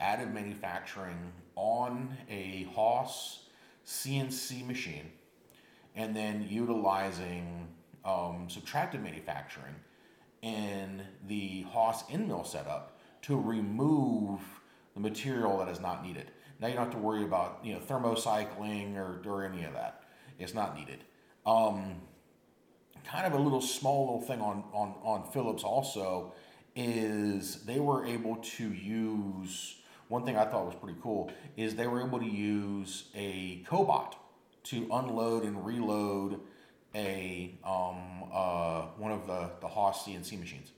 [0.02, 3.46] additive manufacturing on a Haas
[3.86, 5.12] CNC machine
[5.96, 7.68] and then utilizing
[8.06, 9.76] um, subtractive manufacturing
[10.42, 14.40] in the Haas in mill setup to remove
[14.94, 16.32] the material that is not needed.
[16.60, 20.04] Now you don't have to worry about you know thermocycling or, or any of that.
[20.40, 21.04] It's not needed.
[21.46, 21.96] Um,
[23.04, 26.34] kind of a little small little thing on on on Phillips also
[26.76, 29.81] is they were able to use
[30.12, 34.14] one thing I thought was pretty cool is they were able to use a cobot
[34.66, 36.42] to unload and reload
[36.94, 40.74] a um, uh, one of the the Haas CNC machines,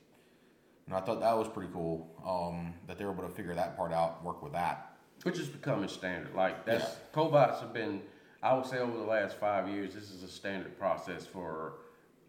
[0.85, 3.75] and I thought that was pretty cool um, that they were able to figure that
[3.75, 4.95] part out, work with that.
[5.23, 6.35] Which is becoming standard.
[6.35, 7.21] Like that's Yeah.
[7.21, 8.03] cobots have been.
[8.43, 11.75] I would say over the last five years, this is a standard process for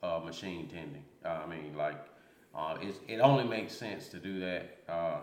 [0.02, 1.04] uh, machine tending.
[1.24, 2.00] Uh, I mean, like
[2.54, 5.18] uh, it's, it only makes sense to do that, uh,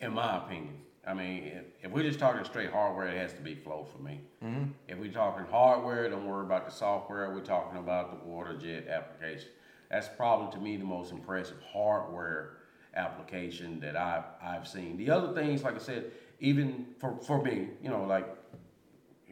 [0.00, 0.74] in my opinion.
[1.06, 4.02] I mean, if, if we're just talking straight hardware, it has to be flow for
[4.02, 4.20] me.
[4.44, 4.70] Mm-hmm.
[4.88, 7.30] If we're talking hardware, don't worry about the software.
[7.30, 9.48] We're talking about the water jet application.
[9.90, 12.58] That's probably to me the most impressive hardware
[12.94, 14.98] application that I've I've seen.
[14.98, 18.28] The other things, like I said, even for for me, you know, like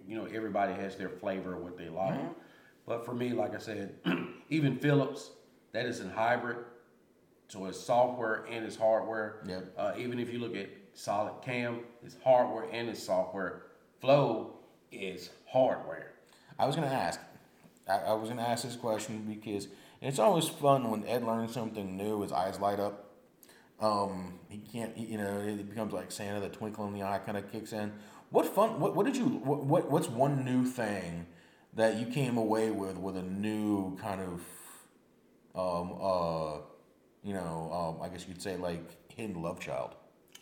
[0.08, 2.14] you know, everybody has their flavor of what they like.
[2.86, 3.94] But for me, like I said,
[4.48, 5.30] even Phillips,
[5.72, 6.58] that is in hybrid,
[7.48, 9.42] so it's software and it's hardware.
[9.46, 9.74] Yep.
[9.76, 13.66] Uh, even if you look at SolidCAM, it's hardware and it's software.
[14.00, 14.56] Flow
[14.90, 16.12] is hardware.
[16.58, 17.20] I was going to ask.
[17.88, 19.68] I, I was going to ask this question because
[20.00, 22.22] it's always fun when Ed learns something new.
[22.22, 23.10] His eyes light up.
[23.78, 26.40] Um, he can't, you know, it becomes like Santa.
[26.40, 27.92] The twinkle in the eye kind of kicks in.
[28.30, 28.80] What fun?
[28.80, 29.24] What, what did you?
[29.26, 31.26] What, what What's one new thing
[31.74, 34.40] that you came away with with a new kind of,
[35.54, 36.58] um, uh,
[37.26, 38.82] you know, um, I guess you could say like
[39.14, 39.94] hidden love child.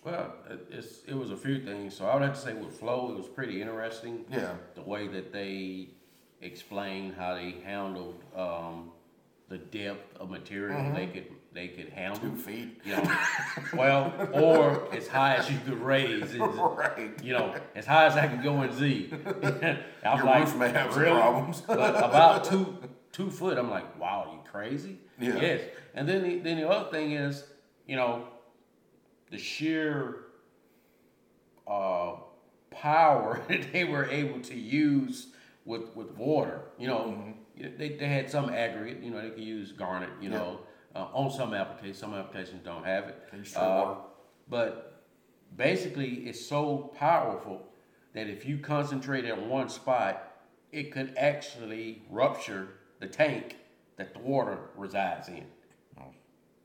[0.05, 1.97] Well, it- it's, it was a few things.
[1.97, 4.25] So I would have to say with Flow, it was pretty interesting.
[4.31, 4.53] Yeah.
[4.75, 5.89] The way that they
[6.43, 8.91] explained how they handled um,
[9.49, 12.21] the depth of material they could they could handle.
[12.21, 12.81] Two feet.
[12.85, 13.17] You know,
[13.75, 16.35] well, or as high as you could raise.
[16.39, 17.13] Right.
[17.23, 19.11] You know, as high as I could go in Z.
[20.05, 21.13] I'm Your like, roof may have really?
[21.19, 21.61] problems.
[21.63, 22.77] but about two
[23.15, 24.99] two foot, I'm like, wow, you crazy?
[25.19, 25.37] Yeah.
[25.41, 25.61] Yes.
[25.95, 27.45] And then the, then the other thing is,
[27.87, 28.27] you know,
[29.31, 30.27] the sheer
[31.67, 32.17] uh,
[32.71, 35.29] power that they were able to use
[35.65, 36.61] with with water.
[36.79, 37.01] You know,
[37.59, 37.79] Mm-hmm.
[37.79, 39.03] they, they had some aggregate.
[39.03, 40.11] You know, they could use garnet.
[40.21, 40.39] You Yeah.
[40.39, 40.61] know,
[40.95, 43.17] uh, on some applications, some applications don't have it.
[43.31, 43.95] They use straight Uh,
[44.49, 45.03] but
[45.57, 47.63] basically, it's so powerful
[48.13, 50.33] that if you concentrate at one spot,
[50.73, 52.69] it could actually rupture
[53.05, 53.57] the tank
[53.97, 55.45] that the water resides in.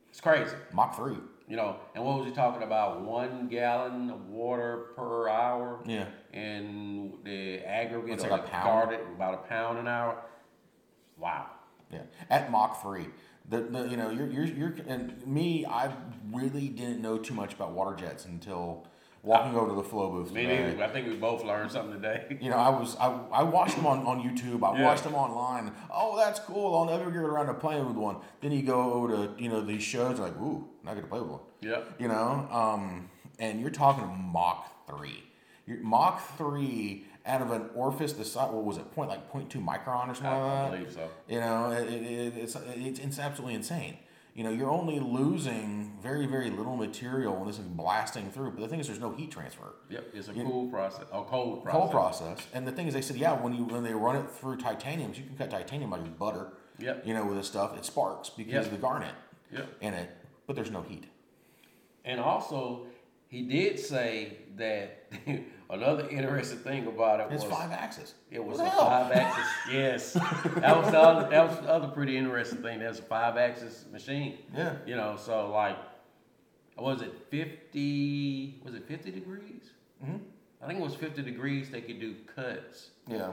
[0.08, 0.56] It's crazy.
[0.72, 1.18] Mach three.
[1.46, 3.02] You know, and what was he talking about?
[3.02, 5.80] One gallon of water per hour.
[5.84, 6.06] Yeah.
[6.32, 8.92] And the aggregate It's like a pound.
[9.14, 10.22] about a pound an hour.
[11.16, 11.46] Wow.
[11.92, 13.08] Yeah, at Mach three,
[13.48, 15.92] the, the you know you're you're you're and me, I
[16.32, 18.86] really didn't know too much about water jets until
[19.22, 20.32] walking over to the flow booth.
[20.32, 20.62] Me today.
[20.70, 20.84] neither.
[20.84, 22.38] I think we both learned something today.
[22.40, 24.62] You know, I was I, I watched them on, on YouTube.
[24.64, 24.84] I Yeah.
[24.86, 25.72] watched them online.
[25.92, 26.74] Oh, that's cool.
[26.76, 28.16] I'll never get around to playing with one.
[28.40, 31.30] Then you go over to you know these shows like, ooh, not gonna play with
[31.30, 31.40] one.
[31.60, 31.80] Yeah.
[31.98, 35.22] You know, um, and you're talking Mach three.
[35.66, 38.50] You're, Mach three out of an orifice the size.
[38.50, 38.90] What was it?
[38.92, 40.70] Point like point two micron or something like that.
[40.72, 41.08] believe so.
[41.28, 43.98] You know, it, it, it, it's, it's it's absolutely insane.
[44.34, 48.52] You know, you're only losing very, very little material when this is blasting through.
[48.52, 49.74] But the thing is, there's no heat transfer.
[49.88, 51.78] Yep, it's a You- cool process, a cold process.
[51.80, 52.46] Cold process.
[52.54, 55.18] And the thing is, they said, yeah, when you when they run it through titaniums,
[55.18, 56.52] you can cut titanium like butter.
[56.78, 57.06] Yep.
[57.06, 58.64] You know, with this stuff, it sparks because Yep.
[58.66, 59.14] of the garnet
[59.52, 59.68] Yep.
[59.80, 60.10] in it,
[60.46, 61.04] but there's no heat.
[62.04, 62.86] And also,
[63.28, 65.10] he did say that
[65.70, 68.14] another interesting thing about it It's was five axis.
[68.30, 68.86] it was What a hell?
[68.86, 69.46] five axis.
[69.72, 72.80] Yes, that was the other, that was the other pretty interesting thing.
[72.80, 74.38] That's a five axis machine.
[74.56, 74.74] Yeah.
[74.86, 75.76] You know, so like,
[76.78, 78.60] was it fifty?
[78.64, 79.70] Was it fifty degrees?
[80.04, 80.16] hmm
[80.62, 81.70] I think it was fifty degrees.
[81.70, 82.90] They could do cuts.
[83.08, 83.32] Yeah.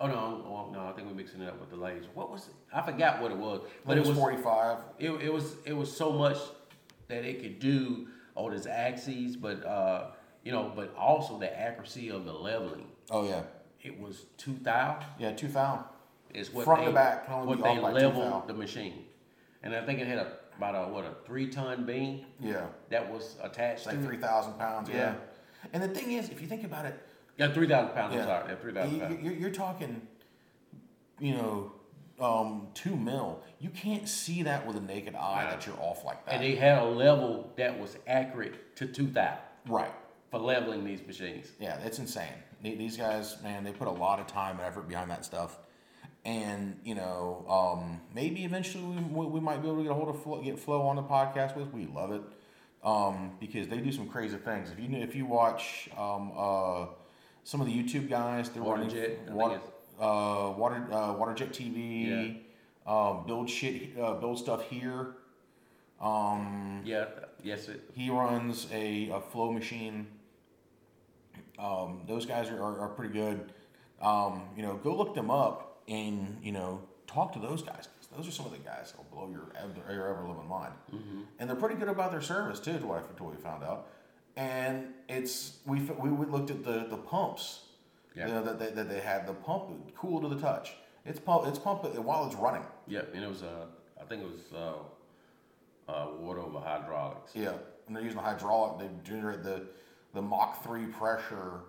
[0.00, 0.88] Oh no, oh, no!
[0.88, 2.08] I think we're mixing it up with the laser.
[2.14, 2.54] What was it?
[2.72, 4.78] I forgot what it was, But it it was was 45.
[4.98, 6.36] it, it was it was so much
[7.08, 10.06] that it could do on its axes, but uh,
[10.44, 12.86] you know, but also the accuracy of the leveling.
[13.10, 13.42] Oh, yeah.
[13.82, 15.84] It was two thou Yeah, two thou.
[16.32, 18.06] is what Front they to back can what they off by two thou.
[18.08, 19.04] leveled the machine,
[19.62, 22.66] and I think it had a about a what a three ton beam Yeah.
[22.90, 24.88] that was attached like to 3,000 pounds.
[24.88, 24.96] Yeah.
[24.96, 25.14] Yeah.
[25.72, 26.94] And the thing is, if you think about it,
[27.36, 28.14] Yeah, three thousand pounds.
[28.14, 28.20] Yeah.
[28.22, 29.22] I'm sorry, yeah, three thousand pounds.
[29.22, 30.06] you're, you're talking,
[31.18, 31.72] you know,
[32.20, 33.42] um, two mil.
[33.60, 35.50] You can't see that with a naked eye Right.
[35.50, 36.34] that you're off like that.
[36.34, 39.36] And they had a level that was accurate to two thou
[39.66, 39.90] right.
[40.34, 41.52] For leveling these machines.
[41.60, 42.26] Yeah, it's insane.
[42.60, 45.58] These guys, man, they put a lot of time and effort behind that stuff.
[46.24, 50.08] And you know, um, maybe eventually we, we might be able to get a hold
[50.08, 51.72] of Flow, get Flow on the podcast with.
[51.72, 52.22] We love it
[52.82, 54.72] um, because they do some crazy things.
[54.72, 56.86] If you if you watch um, uh,
[57.44, 59.60] some of the YouTube guys, they're running Waterjet, I think water,
[60.00, 62.40] uh, water uh, Waterjet TV,
[62.88, 65.14] um, build shit, uh, build stuff here.
[66.00, 67.06] Um, Yeah,
[67.40, 70.08] yes, it, he runs a, a flow machine.
[71.58, 73.52] Um, those guys are, are, are pretty good.
[74.02, 77.88] Um, you know, go look them up and you know talk to those guys.
[78.16, 80.72] Those are some of the guys that'll blow your ever, your ever living mind,
[81.38, 82.78] and they're pretty good about their service too.
[82.78, 83.88] To what I- we found out,
[84.36, 87.60] and it's we we, we looked at the the pumps.
[88.16, 88.28] Yeah.
[88.28, 89.64] You know, that, they, that they had the pump
[89.96, 90.72] cool to the touch.
[91.04, 91.48] It's pump.
[91.48, 92.62] It's pump while it's running.
[92.86, 93.66] Yep, and it was uh,
[94.00, 94.52] I think it was
[95.88, 97.32] uh, uh, water over hydraulics.
[97.34, 97.54] Yeah,
[97.88, 98.78] and they're using the hydraulic.
[98.78, 99.62] They generate the
[100.14, 101.60] the Mach three pressure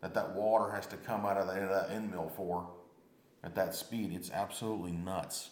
[0.00, 2.66] that that water has to come out of the, that end mill for
[3.44, 4.12] at that speed.
[4.14, 5.50] It's absolutely nuts.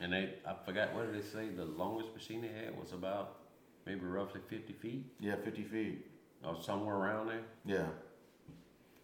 [0.00, 1.48] And they, I forgot what did they say?
[1.48, 3.36] The longest machine they had was about
[3.86, 6.06] maybe roughly fifty feet Yeah, fifty feet.
[6.44, 7.40] or somewhere around there.
[7.66, 7.86] Yeah,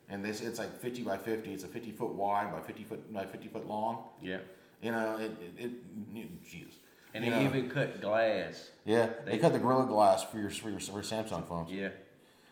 [0.09, 1.53] and this it's like fifty by fifty.
[1.53, 4.05] It's a fifty foot wide by fifty foot by fifty foot long.
[4.23, 4.39] Yeah,
[4.83, 5.73] You know, it it,
[6.15, 6.75] it Jesus.
[7.15, 8.71] and You they know, even cut glass.
[8.85, 11.73] yeah, they, they- cut the Gorilla Glass for your for your for Samsung phones.
[11.73, 11.89] Yeah,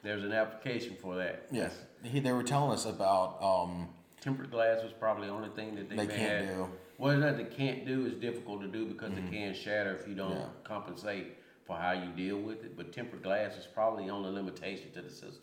[0.03, 1.46] there's an application for that.
[1.50, 3.88] Yes, he, they were telling us about um,
[4.20, 6.57] Tempered glass was probably the only thing that they, they can't have.
[6.57, 6.68] do.
[6.96, 10.14] What that they can't do is difficult to do because it can shatter if you
[10.14, 10.44] don't Yeah.
[10.62, 12.76] compensate for how you deal with it.
[12.76, 15.42] But tempered glass is probably the only limitation to the system.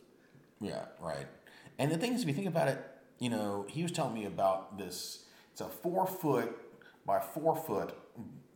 [0.61, 1.27] Yeah, right.
[1.77, 2.77] And the thing is, if you think about it,
[3.19, 5.25] you know, he was telling me about this.
[5.51, 6.55] It's a four foot
[7.05, 7.93] by four foot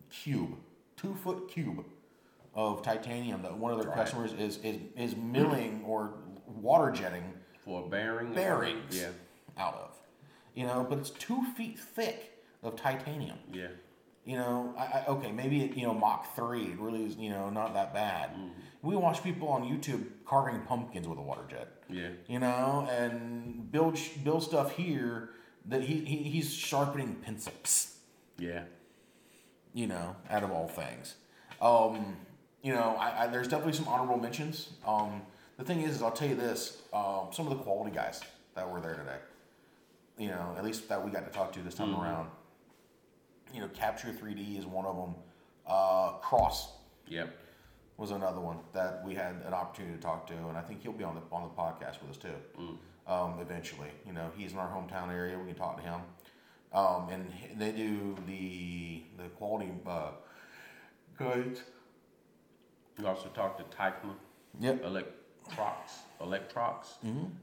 [0.10, 0.56] cube,
[0.96, 1.84] two foot cube
[2.56, 3.98] of titanium that one of their Right.
[3.98, 6.16] customers is, is is milling or
[6.48, 7.34] water jetting
[7.64, 8.34] For bearing.
[8.34, 9.10] bearings Yeah,
[9.58, 9.96] out of.
[10.54, 13.38] You know, but it's two feet thick of titanium.
[13.52, 13.68] yeah.
[14.26, 17.30] You know, I, I, okay, maybe it, you know Mach three it really is you
[17.30, 18.30] know not that bad.
[18.82, 23.70] We watch people on YouTube carving pumpkins with a water jet Yeah, you know, and
[23.70, 25.32] build build stuff here
[25.66, 27.98] that he, he he's sharpening pencils,
[28.38, 28.64] yeah,
[29.74, 31.16] you know, out of all things.
[31.62, 32.16] Um,
[32.64, 34.70] you know, I, I, there's definitely some honorable mentions.
[34.88, 35.22] Um,
[35.58, 38.22] the thing is, is I'll tell you this: um, some of the quality guys
[38.56, 39.18] that were there today,
[40.18, 42.30] you know, at least that we got to talk to this time around.
[43.54, 45.16] You know, Capture 3D is one of them.
[45.68, 46.72] Uh, Cross
[47.08, 47.38] yep.
[47.98, 50.94] was another one that we had an opportunity to talk to, and I think he'll
[50.94, 52.34] be on the on the podcast with us too.
[53.06, 55.38] Um, eventually, you know, he's in our hometown area.
[55.38, 56.02] We can talk to him,
[56.74, 60.12] um, and they do the the quality uh,
[61.18, 61.62] goods.
[63.00, 64.14] We also talked to Tykma
[64.60, 64.84] Yep.
[64.84, 65.76] Electrox,
[66.22, 66.88] Electrox,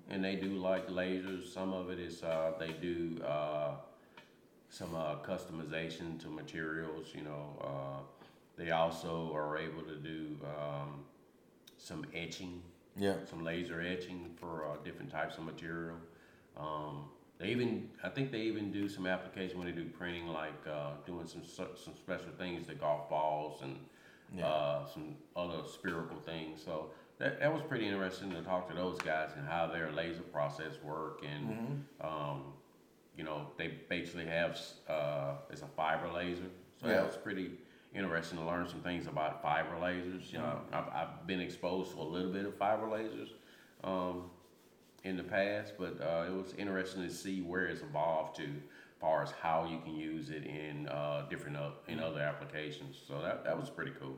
[0.09, 1.53] and they do like lasers.
[1.53, 3.73] Some of it is uh, they do uh,
[4.69, 7.09] some uh, customization to materials.
[7.15, 8.01] You know, uh,
[8.57, 11.05] they also are able to do um,
[11.79, 12.63] some etching,
[12.97, 13.17] Yeah.
[13.29, 15.97] some laser etching for uh, different types of material.
[16.57, 17.07] Um,
[17.39, 20.93] they even, I think they even do some application when they do printing, like uh,
[21.07, 23.77] doing some some special things to golf balls and
[24.37, 24.47] Yeah.
[24.47, 26.63] uh, some other spherical things.
[26.65, 30.23] So that, that was pretty interesting to talk to those guys and how their laser
[30.23, 31.25] process work.
[31.29, 32.43] And um,
[33.17, 34.59] you know, they basically have
[34.89, 36.45] uh, it's a fiber laser,
[36.81, 36.95] so Yeah.
[36.97, 37.51] that was pretty
[37.95, 40.33] interesting to learn some things about fiber lasers.
[40.33, 43.31] You know, I've, I've been exposed to a little bit of fiber lasers
[43.83, 44.31] um,
[45.05, 48.49] in the past, but uh, it was interesting to see where it's evolved to,
[49.01, 52.97] far as how you can use it in uh, different uh, in other applications.
[53.09, 54.17] So that that was pretty cool.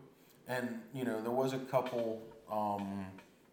[0.49, 3.07] And you know, there was a couple, um,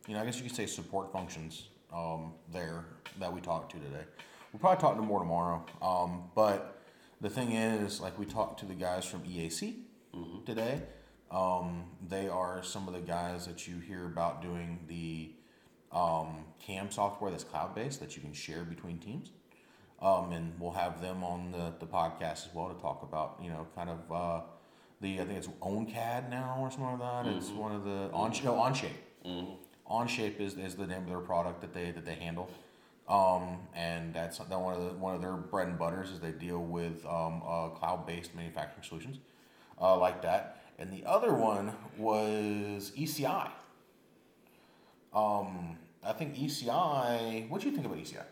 [0.08, 2.86] you know, I guess you could say support functions um, there
[3.20, 4.06] that we talked to today.
[4.52, 5.64] We'll probably talk to more tomorrow.
[5.82, 6.82] Um, but
[7.22, 9.76] the thing is, like we talked to the guys from EAC
[10.46, 10.82] today.
[11.32, 15.32] Um, they are some of the guys that you hear about doing the
[15.92, 19.32] um, CAM software that's cloud based that you can share between teams.
[20.02, 23.50] Um, and we'll have them on the, the podcast as well to talk about, you
[23.50, 24.42] know, kind of uh,
[25.02, 27.26] the, I think it's OwnCAD now or something like that.
[27.36, 28.92] It's one of the, on, no, OnShape.
[29.90, 32.50] OnShape is, is the name of their product that they, that they handle.
[33.10, 36.32] Um, and that's that one of the, one of their bread and butters is they
[36.32, 39.18] deal with um, uh, cloud-based manufacturing solutions
[39.82, 40.62] uh, like that.
[40.78, 43.50] And the other one was ECI.
[45.14, 47.50] Um, I think ECI.
[47.50, 48.24] What do you think about ECI?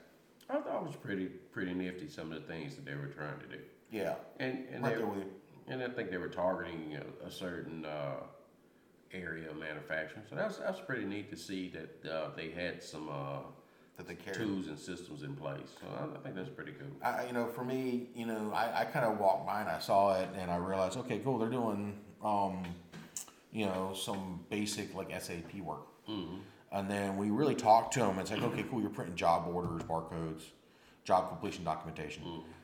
[0.50, 3.39] I thought it was pretty pretty nifty some of the things that they were trying
[3.39, 5.26] to do, Yeah, and and right they, you.
[5.68, 8.22] and I think they were targeting a, a certain uh,
[9.14, 10.24] area of manufacturing.
[10.30, 13.39] So that's that's pretty neat to see that uh, they had some uh,
[13.98, 14.38] That they carry.
[14.38, 15.70] tools and systems in place.
[15.82, 16.88] So I, I think that's pretty cool.
[17.04, 19.80] I, you know, for me, you know, I, I kind of walked by and I
[19.80, 22.64] saw it and I realized, okay, cool, they're doing, um,
[23.52, 25.88] you know, some basic like SAP work.
[26.72, 28.20] And then we really talked to them.
[28.20, 30.43] It's like, okay, cool, you're printing job orders, barcodes,
[31.03, 32.24] job completion documentation,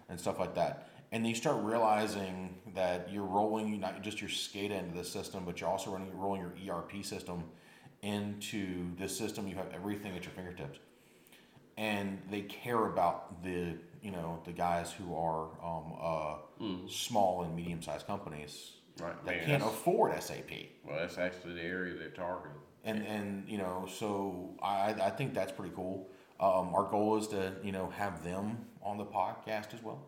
[0.10, 0.90] and stuff like that.
[1.12, 5.46] And then you start realizing that you're rolling not just your SCADA into the system,
[5.46, 7.44] but you're also running, rolling your ERP system
[8.02, 9.48] into this system.
[9.48, 10.80] You have everything at your fingertips
[11.78, 16.36] and they care about the you know the guys who are um, uh,
[16.88, 20.52] small and medium sized companies Right, that man, can't afford SAP.
[20.86, 22.58] Well, that's actually the area they're targeting.
[22.84, 26.08] And and you know so I I think that's pretty cool.
[26.40, 30.02] Um, our goal is to you know have them on the podcast as well,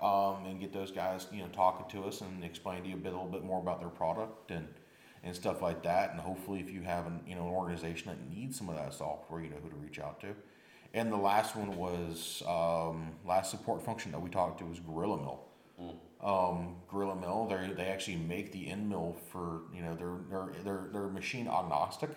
[0.00, 2.98] um, and get those guys you know talking to us and explain to you a
[2.98, 4.66] bit a little bit more about their product and
[5.22, 6.10] and stuff like that.
[6.12, 8.94] And hopefully, if you have an you know an organization that needs some of that
[8.94, 10.34] software, you know who to reach out to.
[10.94, 15.18] And the last one was um, last support function that we talked to was Gorilla
[15.18, 15.44] Mill.
[16.22, 20.62] Um, Gorilla Mill, they they actually make the end mill for you know they're they're
[20.64, 22.10] they're, they're machine agnostic,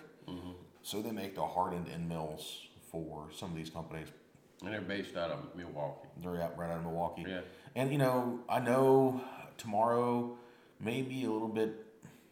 [0.81, 4.07] so they make the hardened end mills for some of these companies.
[4.63, 6.07] And they're based out of Milwaukee.
[6.21, 7.25] They're out right out of Milwaukee.
[7.27, 7.41] Yeah.
[7.75, 9.21] And you know, I know
[9.57, 10.35] tomorrow
[10.79, 11.85] may be a little bit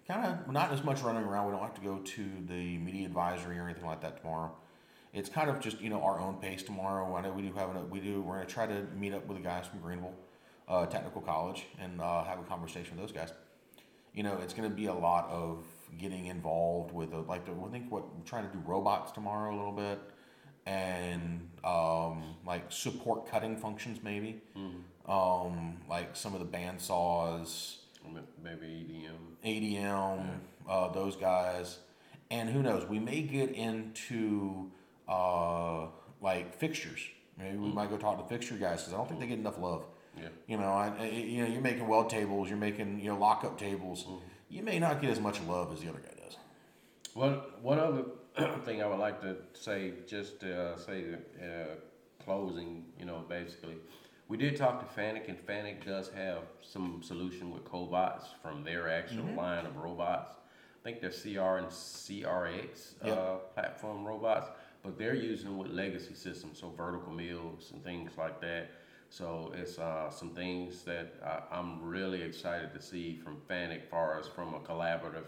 [0.07, 1.45] kind of not as much running around.
[1.45, 4.51] We don't have to go to the media advisory or anything like that tomorrow.
[5.13, 7.15] It's kind of just you know our own pace tomorrow.
[7.15, 9.37] I know we do have a, we do we're gonna try to meet up with
[9.37, 10.15] the guys from Greenville
[10.69, 13.33] uh, Technical College and uh, have a conversation with those guys.
[14.13, 15.63] You know, it's gonna be a lot of
[15.97, 19.53] getting involved with the, like the, I think what we're trying to do robots tomorrow
[19.53, 19.99] a little bit
[20.65, 24.41] and um, like support cutting functions maybe.
[25.07, 27.77] Um, like some of the band saws
[28.43, 29.07] Maybe
[29.45, 29.75] ADM.
[29.75, 31.79] ADM uh, those guys.
[32.31, 34.69] And who knows we may get into
[35.07, 35.87] uh,
[36.21, 37.01] like fixtures.
[37.37, 39.57] Maybe we might go talk to fixture guys because I don't think they get enough
[39.57, 39.85] love
[40.21, 40.27] Yeah.
[40.47, 43.57] you know I, I- you know you're making weld tables you're making you know lockup
[43.57, 44.05] tables
[44.49, 46.37] you may not get as much love as the other guy does
[47.15, 48.03] Well, one other
[48.65, 51.05] thing I would like to say, just to uh, say,
[51.41, 51.75] uh,
[52.23, 53.75] closing, you know, basically,
[54.27, 58.89] we did talk to Fanuc, and Fanuc does have some solution with cobots from their
[58.89, 60.35] actual line of robots.
[60.79, 64.49] I think they're CR and CRX uh, platform robots,
[64.83, 68.69] but they're using with legacy systems, so vertical mills and things like that.
[69.09, 74.19] So it's uh, some things that I, I'm really excited to see from Fanuc, far
[74.19, 75.25] as from a collaborative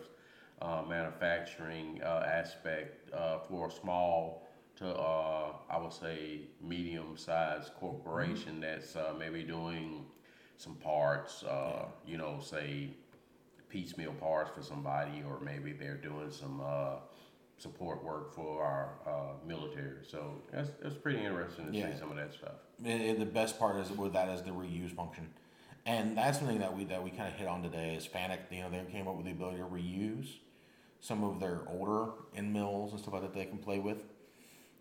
[0.62, 8.62] uh, manufacturing uh, aspect uh, for a small to uh, I would say medium-sized corporation
[8.62, 10.06] that's uh, maybe doing
[10.58, 12.90] some parts, uh, you know, say
[13.70, 16.96] piecemeal parts for somebody, or maybe they're doing some uh,
[17.62, 19.98] support work for our uh, military.
[20.08, 21.94] So that's, that's pretty interesting to Yeah.
[21.94, 22.54] see some of that stuff.
[22.84, 25.30] And, and the best part is with that is the reuse function,
[25.86, 27.96] and that's something that we that we kind of hit on today.
[27.96, 30.28] Is Fanuc, you know, they came up with the ability to reuse
[31.00, 33.98] some of their older end mills and stuff like that they can play with.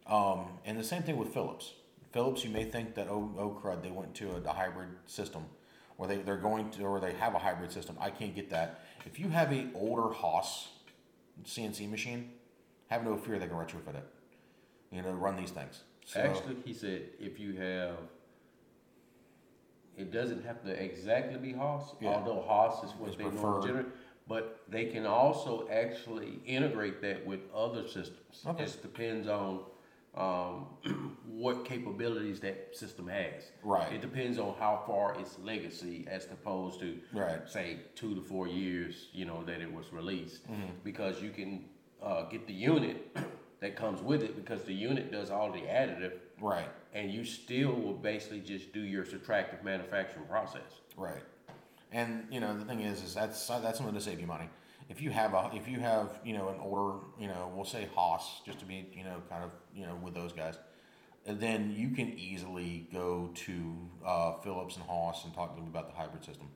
[0.07, 1.73] Um, and the same thing with Phillips.
[2.13, 5.45] Phillips, you may think that oh, oh crud, they went to a, a hybrid system,
[5.99, 7.97] or they they're going to, or they have a hybrid system.
[8.01, 8.81] I can't get that.
[9.05, 10.69] If you have a older Haas
[11.45, 12.31] CNC machine,
[12.91, 14.07] have no fear they can retrofit it.
[14.91, 15.85] You know, run these things.
[16.05, 17.97] So, Actually, he said if you have
[19.97, 22.11] it doesn't have to exactly be Haas, Yeah.
[22.15, 23.43] although Haas is what It's they preferred.
[23.43, 23.87] normally generate.
[24.27, 28.45] But they can also actually integrate that with other systems.
[28.47, 28.65] Okay.
[28.65, 29.65] Just depends on
[30.15, 30.67] um,
[31.27, 33.51] what capabilities that system has.
[33.63, 33.93] Right.
[33.93, 37.49] It depends on how far its legacy, as opposed to Right.
[37.49, 40.51] say two to four years, you know, that it was released.
[40.51, 40.67] Mm-hmm.
[40.83, 41.69] Because you can
[42.03, 43.17] uh, get the unit
[43.61, 46.69] that comes with it, because the unit does all the additive, Right.
[46.95, 50.81] and you still will basically just do your subtractive manufacturing process.
[50.97, 51.23] Right.
[51.93, 54.49] And you know the thing is, is that's that's something to save you money.
[54.89, 57.89] If you have a if you have you know an older you know we'll say
[57.95, 60.57] Haas just to be you know kind of you know with those guys,
[61.27, 63.77] then you can easily go to
[64.07, 66.49] uh, Phillips and Haas and talk to them about the hybrid system,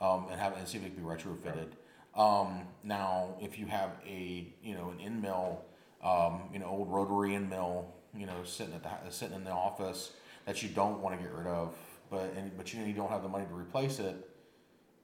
[0.00, 1.70] um, and have and see if it can be retrofitted.
[2.18, 5.62] Um, now, if you have a you know an in mill,
[6.02, 9.52] um, you know old rotary in mill, you know sitting at the sitting in the
[9.52, 10.12] office
[10.44, 11.76] that you don't want to get rid of,
[12.10, 14.28] but and but you, know you don't have the money to replace it,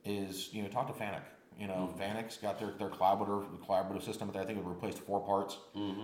[0.05, 1.23] is you know talk to Fanuc.
[1.57, 4.29] You know, Fanuc's got their their collaborative collaborative system.
[4.33, 5.59] That I think it replaced four parts,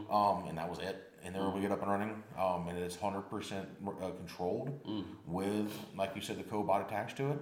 [0.08, 1.06] um, and that was it.
[1.24, 4.80] And they're able to get up and running, um, and it's hundred percent uh, controlled
[5.26, 7.38] with, like you said, the cobot attached to it.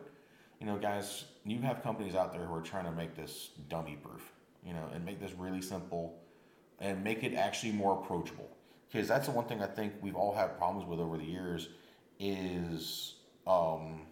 [0.60, 3.96] You know, guys, you have companies out there who are trying to make this dummy
[4.02, 4.32] proof.
[4.64, 6.18] You know, and make this really simple,
[6.80, 8.50] and make it actually more approachable.
[8.90, 11.68] Because that's the one thing I think we've all had problems with over the years
[12.18, 13.14] is
[13.46, 14.02] um,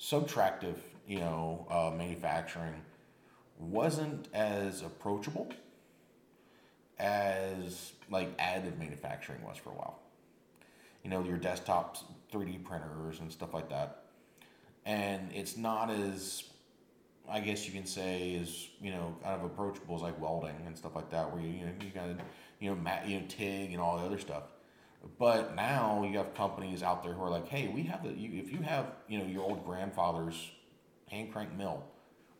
[0.00, 0.76] subtractive,
[1.06, 2.82] you know, uh, manufacturing
[3.58, 5.48] wasn't as approachable
[6.98, 10.00] as like additive manufacturing was for a while.
[11.02, 11.98] You know, your desktop
[12.32, 14.03] 3D printers and stuff like that.
[14.86, 16.44] And it's not as,
[17.28, 20.76] I guess you can say, is you know kind of approachable as like welding and
[20.76, 22.08] stuff like that, where you you know you got
[22.60, 24.44] you know mat, you know TIG and all the other stuff.
[25.18, 28.40] But now you have companies out there who are like, hey, we have the you,
[28.40, 30.50] if you have you know your old grandfather's
[31.10, 31.84] hand crank mill,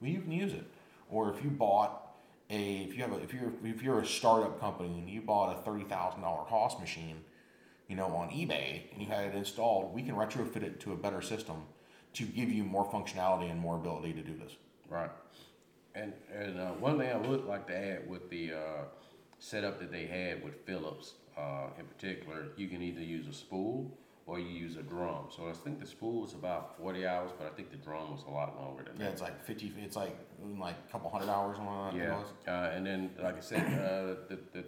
[0.01, 0.64] well you can use it.
[1.11, 2.14] Or if you bought
[2.51, 5.59] a if you have a if you're if you're a startup company and you bought
[5.59, 7.22] a thirty thousand dollar Haas machine,
[7.88, 10.97] you know on eBay and you had it installed, we can retrofit it to a
[10.97, 11.62] better system
[12.14, 14.52] to give you more functionality and more ability to do this.
[14.88, 15.10] Right.
[15.94, 18.58] And and uh, one thing I would like to add with the uh,
[19.38, 23.96] setup that they had with Phillips, uh, in particular, you can either use a spool
[24.26, 25.26] or you use a drum.
[25.36, 28.24] So I think the spool was about forty hours, but I think the drum was
[28.26, 29.12] a lot longer than Yeah, that.
[29.12, 29.72] it's like fifty.
[29.78, 30.16] It's like
[30.58, 31.96] like a couple hundred hours on that.
[31.96, 34.64] Yeah, uh, and then like I said, uh, the the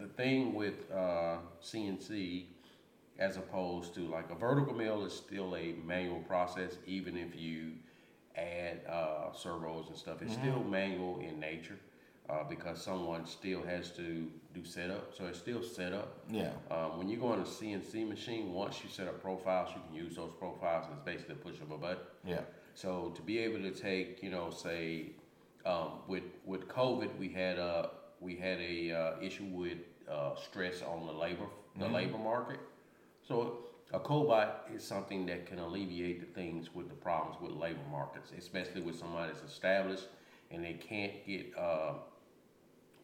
[0.00, 2.46] the thing with uh, CNC,
[3.18, 6.76] as opposed to like a vertical mill, is still a manual process.
[6.86, 7.72] Even if you
[8.36, 11.78] add uh, servos and stuff, it's still manual in nature
[12.30, 15.16] uh, because someone still has to do setup.
[15.16, 16.18] So it's still setup.
[16.30, 16.50] Yeah.
[16.70, 19.94] Um, when you go on a CNC machine, once you set up profiles, you can
[19.94, 22.04] use those profiles, and it's basically a push of a button.
[22.24, 22.40] Yeah.
[22.74, 25.10] So to be able to take, you know, say,
[25.66, 27.90] um, with with COVID, we had a
[28.20, 29.78] we had a uh, issue with
[30.10, 31.46] uh, stress on the labor
[31.78, 32.58] the labor market.
[33.28, 33.58] So
[33.92, 38.32] a cobot is something that can alleviate the things with the problems with labor markets,
[38.36, 40.06] especially with somebody that's established
[40.50, 41.92] and they can't get uh,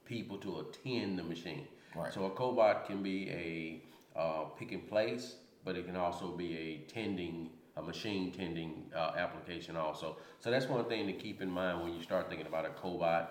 [0.06, 1.66] people to attend the machine.
[1.94, 2.12] Right.
[2.12, 6.56] So a cobot can be a uh, pick and place, but it can also be
[6.56, 10.16] a tending, a machine tending uh, application also.
[10.40, 13.26] So that's one thing to keep in mind when you start thinking about a cobot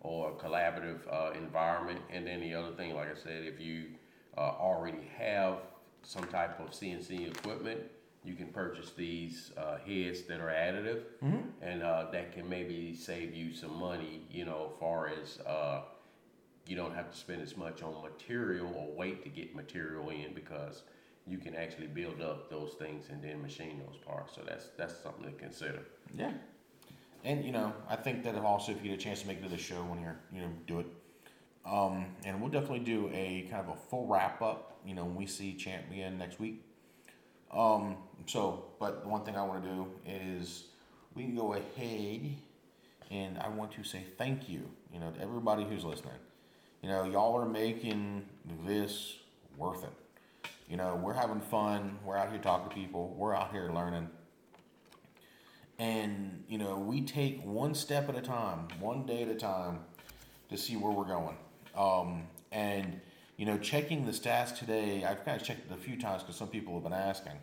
[0.00, 2.00] or a collaborative uh, environment.
[2.10, 3.84] And then the other thing, like I said, if you
[4.38, 5.58] uh, already have
[6.02, 7.80] some type of CNC equipment,
[8.24, 11.02] you can purchase these uh, heads that are additive,
[11.62, 14.22] and uh, that can maybe save you some money.
[14.30, 15.82] You know, far as uh,
[16.66, 20.34] you don't have to spend as much on material or wait to get material in
[20.34, 20.82] because
[21.26, 24.34] you can actually build up those things and then machine those parts.
[24.34, 25.80] So that's that's something to consider.
[26.16, 26.32] Yeah.
[27.24, 29.42] And you know, I think that also if you get a chance to make it
[29.44, 30.86] to the show when you're, you know, do it.
[31.66, 35.16] Um, and we'll definitely do a kind of a full wrap up, you know, when
[35.16, 36.62] we see Champion next week.
[37.52, 37.96] Um,
[38.26, 40.64] so, but the one thing I want to do is
[41.14, 42.34] we can go ahead
[43.10, 46.12] and I want to say thank you, you know, to everybody who's listening.
[46.82, 48.24] You know, y'all are making
[48.66, 49.16] this
[49.56, 50.50] worth it.
[50.68, 51.98] You know, we're having fun.
[52.04, 53.14] We're out here talking to people.
[53.18, 54.08] We're out here learning
[55.78, 59.80] and you know we take one step at a time one day at a time
[60.50, 61.36] to see where we're going
[61.78, 63.00] um, and
[63.36, 66.36] you know checking the stats today i've kind of checked it a few times because
[66.36, 67.38] some people have been asking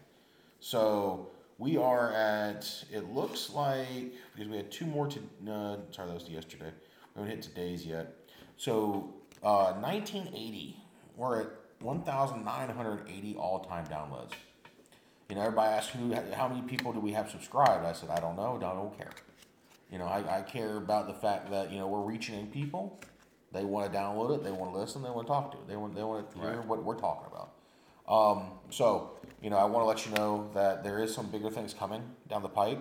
[0.60, 5.20] so we are at it looks like because we had two more to
[5.50, 6.72] uh, sorry that was yesterday
[7.16, 8.14] we haven't hit today's yet
[8.58, 9.14] so
[9.44, 10.78] uh, 1980
[11.16, 11.48] we're at
[11.82, 14.32] 1980 all-time downloads
[15.30, 17.86] You know, everybody asks who, how many people do we have subscribed?
[17.86, 18.58] I said, I don't know.
[18.58, 19.12] I don't care.
[19.92, 23.00] You know, I, I care about the fact that you know we're reaching people.
[23.56, 24.44] They want to download it.
[24.44, 25.02] They want to listen.
[25.02, 25.68] They want to talk to it.
[25.68, 26.66] They want they want to hear Right.
[26.68, 27.52] what we're talking about.
[28.08, 31.50] Um, so you know, I want to let you know that there is some bigger
[31.50, 32.80] things coming down the pipe.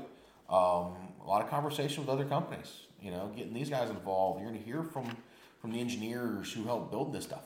[0.50, 2.82] Um, a lot of conversation with other companies.
[3.00, 4.40] You know, getting these guys involved.
[4.40, 5.16] You're going to hear from
[5.60, 7.44] from the engineers who helped build this stuff,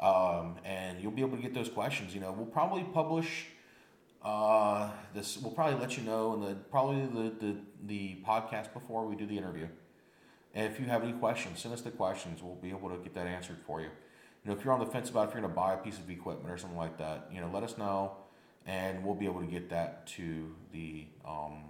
[0.00, 2.14] um, and you'll be able to get those questions.
[2.14, 3.46] You know, we'll probably publish
[4.22, 5.38] uh, this.
[5.38, 7.56] We'll probably let you know in the probably the, the
[7.86, 9.66] the podcast before we do the interview.
[10.56, 12.42] And if you have any questions, send us the questions.
[12.42, 13.88] We'll be able to get that answered for you.
[13.88, 15.98] You know, if you're on the fence about if you're going to buy a piece
[15.98, 18.12] of equipment or something like that, you know, let us know,
[18.64, 21.62] and we'll be able to get that to the um,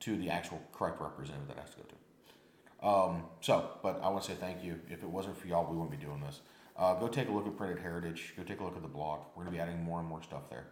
[0.00, 2.88] to the actual correct representative that has to go to.
[2.88, 4.80] Um, so, but I want to say thank you.
[4.88, 6.40] If it wasn't for y'all, we wouldn't be doing this.
[6.74, 8.32] Uh, go take a look at Printed Heritage.
[8.34, 9.20] Go take a look at the blog.
[9.36, 10.68] We're going to be adding more and more stuff there.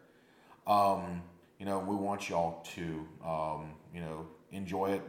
[0.66, 1.22] Um,
[1.58, 5.02] you know, we want y'all to, um, you know, enjoy it,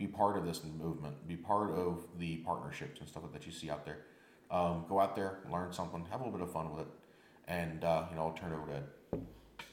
[0.00, 3.68] be part of this movement, be part of the partnerships and stuff that you see
[3.68, 3.98] out there.
[4.50, 6.88] Um, go out there, learn something, have a little bit of fun with it,
[7.46, 9.20] and uh, you know, I'll turn it over to Ed.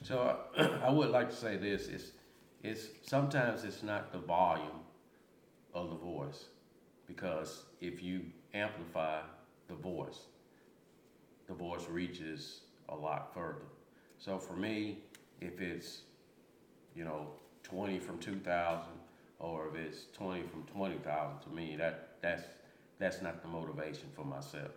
[0.03, 2.11] So uh, I would like to say this: it's
[2.61, 4.81] it's sometimes it's not the volume
[5.73, 6.43] of the voice,
[7.07, 9.21] because if you amplify
[9.69, 10.19] the voice,
[11.47, 13.65] the voice reaches a lot further.
[14.17, 14.99] So for me,
[15.39, 16.01] if it's
[16.95, 17.27] you know
[17.63, 18.96] twenty from two thousand,
[19.39, 22.43] or if it's twenty from twenty thousand, to me that that's
[22.99, 24.71] that's not the motivation for myself.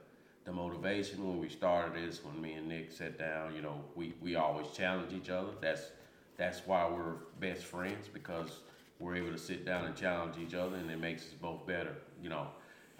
[0.44, 4.14] The motivation when we started this, when me and Nick sat down, you know, we,
[4.20, 5.50] we always challenge each other.
[5.60, 5.90] That's
[6.36, 8.60] that's why we're best friends because
[8.98, 11.96] we're able to sit down and challenge each other, and it makes us both better.
[12.22, 12.48] You know,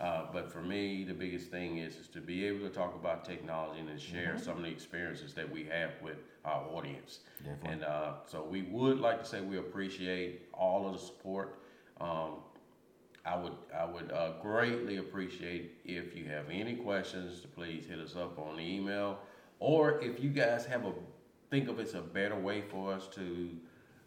[0.01, 3.25] uh, but for me, the biggest thing is is to be able to talk about
[3.25, 7.21] technology and to share some of the experiences that we have with our audience.
[7.39, 7.71] Definitely.
[7.71, 11.59] And uh, so we would like to say we appreciate all of the support.
[12.01, 12.37] Um,
[13.27, 17.99] I would I would uh, greatly appreciate if you have any questions to please hit
[17.99, 19.19] us up on the email,
[19.59, 20.93] or if you guys have a
[21.51, 23.51] think of it's a better way for us to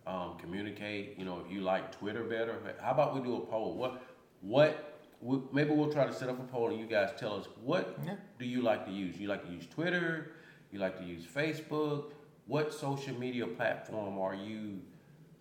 [0.08, 1.20] um, communicate.
[1.20, 3.76] You know, if you like Twitter better, how about we do a poll?
[3.76, 4.02] What
[4.42, 4.93] what
[5.24, 7.98] we, maybe we'll try to set up a poll and you guys tell us what
[8.06, 8.16] Yeah.
[8.40, 9.18] do you like to use?
[9.18, 10.32] You like to use Twitter?
[10.72, 12.12] You like to use Facebook?
[12.48, 14.82] What social media platform are you?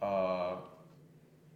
[0.01, 0.57] Uh,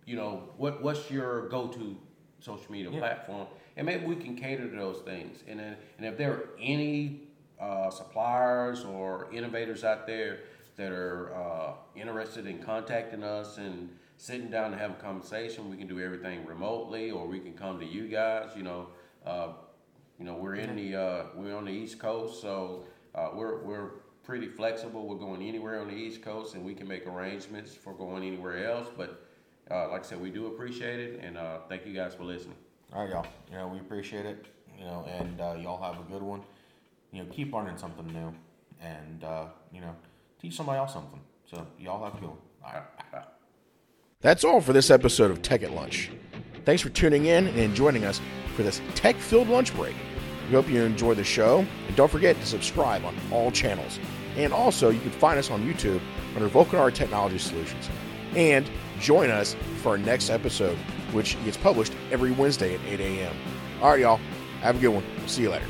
[0.07, 1.97] you know, what what's your go-to
[2.41, 2.99] social media Yeah.
[3.01, 3.47] platform?
[3.77, 5.45] And maybe we can cater to those things.
[5.47, 7.21] And then, and if there are any
[7.61, 10.41] uh, suppliers or innovators out there
[10.77, 15.77] that are uh, interested in contacting us and sitting down and have a conversation, we
[15.77, 18.51] can do everything remotely, or we can come to you guys.
[18.57, 18.89] You know,
[19.25, 19.49] uh,
[20.19, 23.91] you know, we're in the uh, we're on the East Coast, so uh, we're we're
[24.25, 25.07] pretty flexible.
[25.07, 28.67] We're going anywhere on the East Coast, and we can make arrangements for going anywhere
[28.67, 28.89] else.
[28.97, 29.27] But
[29.71, 32.57] uh, like I said, we do appreciate it, and uh, thank you guys for listening.
[32.93, 33.27] All right, y'all.
[33.51, 34.47] You know, we appreciate it.
[34.79, 36.43] You know, and uh, y'all have a good one.
[37.13, 38.35] You know, keep learning something new,
[38.81, 39.95] and uh, you know,
[40.41, 41.21] teach somebody else something.
[41.51, 42.39] So y'all have a good one.
[42.65, 43.13] All right.
[43.13, 43.25] Bye.
[44.23, 46.11] That's all for this episode of Tech at Lunch.
[46.65, 48.21] Thanks for tuning in and joining us
[48.55, 49.95] for this tech filled lunch break.
[50.47, 53.99] We hope you enjoy the show, and don't forget to subscribe on all channels.
[54.37, 56.01] And also, you can find us on YouTube
[56.35, 57.91] under Vulcanara Technology Solutions.
[58.35, 58.69] And
[59.01, 60.77] join us for our next episode,
[61.13, 63.37] which gets published every Wednesday at 8 a.m.
[63.83, 64.21] All right, y'all.
[64.61, 65.05] Have a good one.
[65.27, 65.67] See you later.